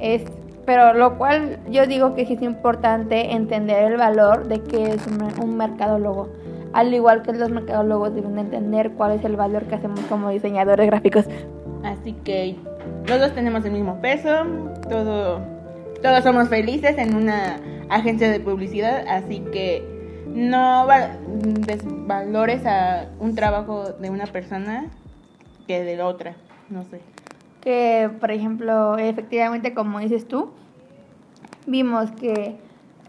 es, 0.00 0.22
pero 0.64 0.94
lo 0.94 1.18
cual 1.18 1.58
yo 1.68 1.86
digo 1.86 2.14
que 2.14 2.26
sí 2.26 2.34
es 2.34 2.42
importante 2.42 3.32
entender 3.32 3.92
el 3.92 3.98
valor 3.98 4.48
de 4.48 4.62
que 4.62 4.94
es 4.94 5.06
un, 5.06 5.42
un 5.42 5.56
mercadólogo. 5.56 6.28
Al 6.72 6.92
igual 6.92 7.22
que 7.22 7.32
los 7.32 7.50
mercadólogos 7.50 8.14
deben 8.14 8.34
de 8.34 8.42
entender 8.42 8.92
cuál 8.92 9.12
es 9.12 9.24
el 9.24 9.36
valor 9.36 9.64
que 9.64 9.76
hacemos 9.76 10.00
como 10.08 10.30
diseñadores 10.30 10.86
gráficos. 10.86 11.26
Así 11.84 12.12
que 12.12 12.56
los 13.06 13.20
dos 13.20 13.32
tenemos 13.32 13.64
el 13.64 13.72
mismo 13.72 14.00
peso, 14.00 14.28
todo, 14.88 15.40
todos 16.02 16.24
somos 16.24 16.48
felices 16.48 16.98
en 16.98 17.14
una 17.14 17.60
agencia 17.88 18.30
de 18.30 18.40
publicidad, 18.40 19.06
así 19.08 19.40
que 19.52 19.95
no 20.36 20.86
va- 20.86 21.10
desvalores 21.66 22.64
a 22.66 23.06
un 23.18 23.34
trabajo 23.34 23.84
de 23.92 24.10
una 24.10 24.26
persona 24.26 24.86
que 25.66 25.82
de 25.82 25.96
la 25.96 26.06
otra, 26.06 26.34
no 26.70 26.84
sé. 26.84 27.00
que 27.62 28.08
por 28.20 28.30
ejemplo 28.30 28.96
efectivamente 28.98 29.74
como 29.74 29.98
dices 29.98 30.28
tú 30.28 30.50
vimos 31.66 32.10
que 32.12 32.56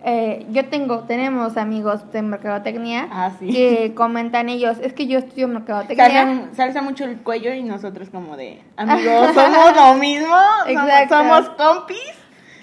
eh, 0.04 0.46
yo 0.52 0.66
tengo 0.70 1.00
tenemos 1.02 1.58
amigos 1.58 2.12
de 2.12 2.22
mercadotecnia 2.22 3.08
Ah, 3.12 3.32
sí. 3.40 3.48
que 3.52 3.94
comentan 3.96 4.48
ellos 4.50 4.78
es 4.82 4.94
que 4.94 5.06
yo 5.08 5.20
estudio 5.20 5.48
mercadotecnia 5.48 6.08
Salsa, 6.08 6.56
salsa 6.56 6.82
mucho 6.82 7.04
el 7.06 7.18
cuello 7.18 7.54
y 7.54 7.62
nosotros 7.64 8.10
como 8.10 8.38
de 8.38 8.62
amigos, 8.78 9.34
somos 9.36 9.76
lo 9.76 9.94
mismo, 9.96 10.36
somos, 11.10 11.50
compis. 11.50 12.00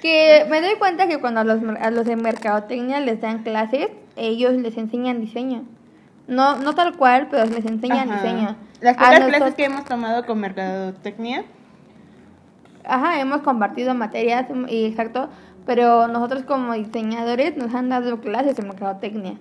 que 0.03 0.47
me 0.51 0.61
doy 0.61 0.75
cuenta 0.79 1.07
que 1.07 1.19
cuando 1.21 1.41
a 1.41 1.45
los, 1.45 1.61
a 1.81 1.91
los 1.91 2.05
de 2.07 2.17
mercadotecnia 2.17 3.01
les 3.01 3.21
dan 3.21 3.43
clases 3.43 3.89
ellos 4.17 4.53
les 4.55 4.77
enseñan 4.77 5.21
diseño 5.21 5.65
no 6.27 6.57
no 6.57 6.75
tal 6.75 6.97
cual 6.97 7.29
pero 7.31 7.45
les 7.47 7.65
enseñan 7.67 8.11
Ajá. 8.11 8.23
diseño 8.23 8.57
Las 8.81 8.97
pocas 8.97 9.21
clases 9.21 9.55
que 9.55 9.65
hemos 9.65 9.85
tomado 9.85 10.27
con 10.27 10.41
mercadotecnia. 10.41 11.45
Ajá, 12.85 13.19
hemos 13.19 13.41
compartido 13.41 13.95
materias, 13.95 14.47
y 14.69 14.85
exacto, 14.85 15.31
pero 15.65 16.07
nosotros 16.07 16.43
como 16.43 16.75
diseñadores 16.75 17.57
nos 17.57 17.75
han 17.75 17.89
dado 17.89 18.21
clases 18.21 18.57
de 18.57 18.63
mercadotecnia. 18.63 19.37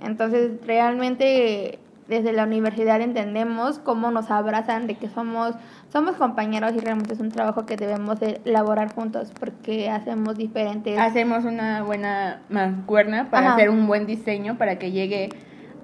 Entonces, 0.00 0.52
realmente 0.66 1.78
desde 2.08 2.32
la 2.32 2.44
universidad 2.44 3.00
entendemos 3.02 3.78
cómo 3.78 4.10
nos 4.10 4.30
abrazan, 4.30 4.86
de 4.86 4.94
que 4.94 5.08
somos, 5.08 5.54
somos 5.92 6.16
compañeros 6.16 6.72
y 6.74 6.80
realmente 6.80 7.12
es 7.12 7.20
un 7.20 7.30
trabajo 7.30 7.66
que 7.66 7.76
debemos 7.76 8.18
de 8.18 8.40
elaborar 8.44 8.92
juntos 8.94 9.32
porque 9.38 9.90
hacemos 9.90 10.36
diferentes... 10.36 10.98
Hacemos 10.98 11.44
una 11.44 11.82
buena 11.82 12.40
mancuerna 12.48 13.30
para 13.30 13.52
hacer 13.52 13.68
un 13.68 13.86
buen 13.86 14.06
diseño, 14.06 14.56
para 14.56 14.78
que 14.78 14.90
llegue 14.90 15.28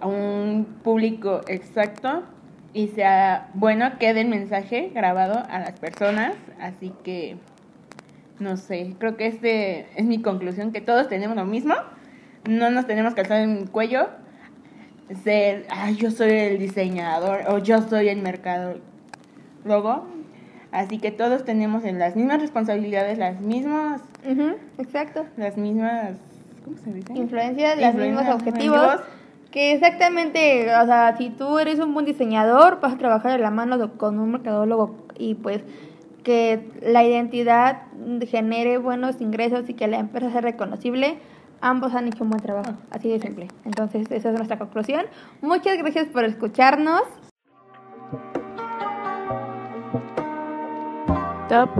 a 0.00 0.06
un 0.06 0.64
público 0.82 1.42
exacto 1.46 2.22
y 2.72 2.88
sea 2.88 3.50
bueno, 3.54 3.98
quede 3.98 4.22
el 4.22 4.28
mensaje 4.28 4.90
grabado 4.94 5.44
a 5.48 5.58
las 5.60 5.78
personas. 5.78 6.34
Así 6.58 6.92
que, 7.04 7.36
no 8.38 8.56
sé, 8.56 8.94
creo 8.98 9.16
que 9.16 9.26
este 9.26 9.86
es 9.94 10.06
mi 10.06 10.22
conclusión, 10.22 10.72
que 10.72 10.80
todos 10.80 11.08
tenemos 11.08 11.36
lo 11.36 11.44
mismo, 11.44 11.74
no 12.48 12.70
nos 12.70 12.86
tenemos 12.86 13.14
que 13.14 13.20
alzar 13.20 13.42
en 13.42 13.58
el 13.58 13.70
cuello, 13.70 14.08
ser, 15.16 15.66
ay, 15.70 15.96
yo 15.96 16.10
soy 16.10 16.30
el 16.30 16.58
diseñador 16.58 17.40
o 17.48 17.58
yo 17.58 17.82
soy 17.82 18.08
el 18.08 18.20
mercado 18.20 18.76
luego 19.64 20.04
Así 20.74 20.98
que 20.98 21.12
todos 21.12 21.44
tenemos 21.44 21.84
las 21.84 22.16
mismas 22.16 22.40
responsabilidades, 22.40 23.16
las 23.16 23.40
mismas... 23.40 24.02
exacto. 24.76 25.24
Las 25.36 25.56
mismas... 25.56 26.16
¿Cómo 26.64 26.76
se 26.78 26.92
dice? 26.92 27.12
Influencias, 27.14 27.80
los 27.80 27.94
mismos 27.94 28.28
objetivos. 28.28 28.96
Que 29.52 29.72
exactamente, 29.72 30.74
o 30.74 30.84
sea, 30.84 31.14
si 31.16 31.30
tú 31.30 31.60
eres 31.60 31.78
un 31.78 31.94
buen 31.94 32.06
diseñador, 32.06 32.80
vas 32.80 32.94
a 32.94 32.98
trabajar 32.98 33.30
de 33.30 33.38
la 33.38 33.52
mano 33.52 33.96
con 33.96 34.18
un 34.18 34.32
mercadólogo 34.32 34.96
y 35.16 35.36
pues 35.36 35.62
que 36.24 36.68
la 36.82 37.04
identidad 37.04 37.82
genere 38.26 38.78
buenos 38.78 39.20
ingresos 39.20 39.68
y 39.68 39.74
que 39.74 39.86
la 39.86 40.00
empresa 40.00 40.32
sea 40.32 40.40
reconocible, 40.40 41.18
ambos 41.60 41.94
han 41.94 42.08
hecho 42.08 42.24
un 42.24 42.30
buen 42.30 42.42
trabajo, 42.42 42.74
así 42.90 43.08
de 43.08 43.20
simple. 43.20 43.48
Entonces, 43.64 44.10
esa 44.10 44.30
es 44.30 44.34
nuestra 44.34 44.58
conclusión. 44.58 45.06
Muchas 45.40 45.78
gracias 45.78 46.06
por 46.08 46.24
escucharnos. 46.24 47.02
Top 51.48 51.70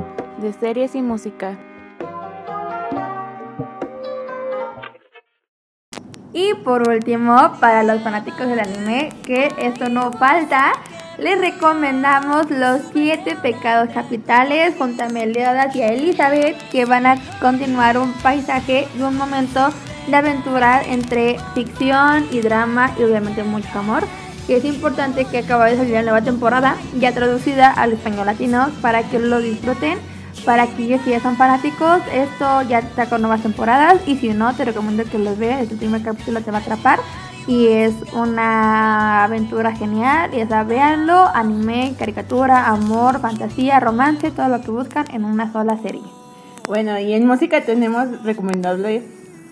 de 0.40 0.52
series 0.52 0.94
y 0.94 1.02
música. 1.02 1.58
Y 6.32 6.52
por 6.64 6.88
último, 6.88 7.52
para 7.60 7.84
los 7.84 8.02
fanáticos 8.02 8.48
del 8.48 8.58
anime, 8.58 9.10
que 9.24 9.48
esto 9.56 9.88
no 9.88 10.10
falta, 10.12 10.72
les 11.18 11.38
recomendamos 11.38 12.50
los 12.50 12.80
siete 12.92 13.36
pecados 13.36 13.90
capitales 13.92 14.74
junto 14.78 15.04
a 15.04 15.08
Meliodas 15.08 15.74
y 15.76 15.82
a 15.82 15.88
Elizabeth, 15.88 16.56
que 16.70 16.84
van 16.84 17.06
a 17.06 17.16
continuar 17.40 17.98
un 17.98 18.12
paisaje 18.14 18.88
y 18.96 19.02
un 19.02 19.16
momento 19.16 19.70
de 20.08 20.16
aventura 20.16 20.82
entre 20.84 21.36
ficción 21.54 22.26
y 22.30 22.40
drama 22.40 22.92
y 22.98 23.04
obviamente 23.04 23.44
mucho 23.44 23.78
amor. 23.78 24.04
Que 24.46 24.56
es 24.56 24.64
importante 24.64 25.24
que 25.24 25.38
acaba 25.38 25.66
de 25.66 25.76
salir 25.76 25.94
la 25.94 26.02
nueva 26.02 26.20
temporada, 26.20 26.76
ya 26.98 27.12
traducida 27.12 27.70
al 27.70 27.92
español 27.92 28.26
latino, 28.26 28.70
para 28.82 29.02
que 29.02 29.18
lo 29.18 29.40
disfruten 29.40 29.98
para 30.44 30.64
aquellos 30.64 31.00
que 31.00 31.10
ya 31.10 31.20
son 31.20 31.36
fanáticos, 31.36 32.02
esto 32.12 32.62
ya 32.62 32.80
está 32.80 33.06
con 33.06 33.22
nuevas 33.22 33.42
temporadas 33.42 34.00
y 34.06 34.16
si 34.16 34.28
no, 34.30 34.54
te 34.54 34.66
recomiendo 34.66 35.04
que 35.04 35.18
los 35.18 35.38
veas. 35.38 35.70
El 35.70 35.78
primer 35.78 36.02
capítulo 36.02 36.42
te 36.42 36.50
va 36.50 36.58
a 36.58 36.60
atrapar 36.60 36.98
y 37.46 37.66
es 37.68 37.94
una 38.12 39.24
aventura 39.24 39.72
genial. 39.72 40.30
Ya 40.32 40.46
sea, 40.46 40.64
véanlo, 40.64 41.28
anime, 41.34 41.94
caricatura, 41.98 42.68
amor, 42.68 43.20
fantasía, 43.20 43.80
romance, 43.80 44.30
todo 44.30 44.48
lo 44.48 44.60
que 44.60 44.70
buscan 44.70 45.04
en 45.12 45.24
una 45.24 45.52
sola 45.52 45.76
serie. 45.78 46.02
Bueno, 46.66 46.98
y 46.98 47.12
en 47.12 47.26
música 47.26 47.60
tenemos 47.60 48.22
recomendable 48.22 49.02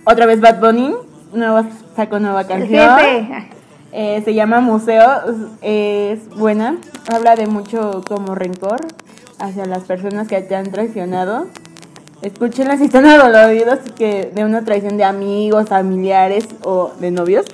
otra 0.05 0.27
vez 0.27 0.41
Bad 0.41 0.61
Bunny, 0.61 0.95
nueva, 1.33 1.67
sacó 1.95 2.19
nueva 2.19 2.47
canción. 2.47 2.99
Eh, 3.95 4.23
se 4.25 4.33
llama 4.33 4.61
Museo, 4.61 5.05
es 5.61 6.27
buena, 6.31 6.79
habla 7.13 7.37
de 7.37 7.47
mucho 7.47 8.03
como 8.09 8.35
rencor, 8.35 8.81
hacia 9.39 9.67
las 9.67 9.83
personas 9.83 10.29
que 10.29 10.41
te 10.41 10.57
han 10.57 10.71
traicionado. 10.71 11.47
Escúchenla 12.23 12.79
si 12.79 12.85
están 12.85 13.05
adoloridos 13.05 13.81
que 13.95 14.31
de 14.35 14.45
una 14.47 14.65
traición 14.65 14.97
de 14.97 15.05
amigos, 15.05 15.69
familiares 15.69 16.49
o 16.63 16.93
de 17.01 17.11
novios. 17.11 17.45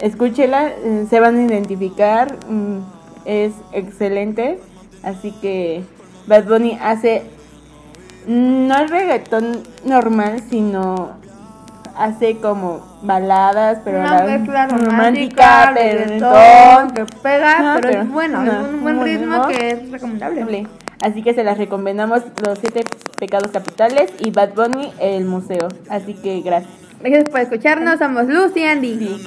Escúchela, 0.00 0.68
eh, 0.68 1.06
se 1.08 1.20
van 1.20 1.38
a 1.38 1.42
identificar, 1.42 2.36
mm, 2.48 2.78
es 3.24 3.52
excelente. 3.72 4.58
Así 5.02 5.32
que 5.40 5.84
Bad 6.26 6.44
Bunny 6.44 6.78
hace 6.80 7.22
no 8.26 8.76
el 8.78 8.88
reggaetón 8.88 9.62
normal, 9.84 10.42
sino 10.50 11.12
hace 11.96 12.36
como 12.38 12.98
baladas, 13.02 13.78
pero 13.84 14.00
una 14.00 14.22
mezcla 14.24 14.66
romántica, 14.66 15.72
reggaetón, 15.72 16.90
que 16.90 17.06
pega, 17.22 17.78
pero, 17.80 18.02
es 18.02 18.08
bueno, 18.08 18.42
es 18.42 18.74
un 18.74 18.82
buen 18.82 19.02
ritmo 19.02 19.46
que 19.46 19.70
es 19.70 19.90
recomendable. 19.90 20.66
Así 21.02 21.22
que 21.22 21.34
se 21.34 21.44
las 21.44 21.58
recomendamos 21.58 22.22
los 22.44 22.58
siete 22.58 22.82
pecados 23.18 23.50
capitales 23.50 24.12
y 24.18 24.30
Bad 24.30 24.54
Bunny 24.54 24.92
el 24.98 25.24
museo. 25.24 25.68
Así 25.88 26.14
que 26.14 26.40
gracias. 26.40 26.72
Gracias 27.00 27.28
por 27.28 27.40
escucharnos, 27.40 27.98
somos 27.98 28.26
Lucy 28.26 28.60
y 28.60 28.64
Andy. 28.64 29.26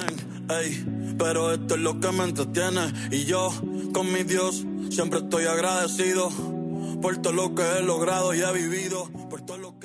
Pero 1.18 1.52
esto 1.52 1.74
es 1.74 1.80
lo 1.80 2.00
que 2.00 2.12
me 2.12 2.24
entretiene. 2.24 2.92
Y 3.10 3.24
yo 3.24 3.50
con 3.92 4.12
mi 4.12 4.22
Dios 4.22 4.64
siempre 4.90 5.20
estoy 5.20 5.44
agradecido 5.44 6.30
por 7.00 7.16
todo 7.18 7.32
lo 7.32 7.54
que 7.54 7.62
he 7.62 7.82
logrado 7.82 8.34
y 8.34 8.40
he 8.40 8.52
vivido, 8.52 9.08
por 9.28 9.42
todo 9.42 9.58
lo 9.58 9.78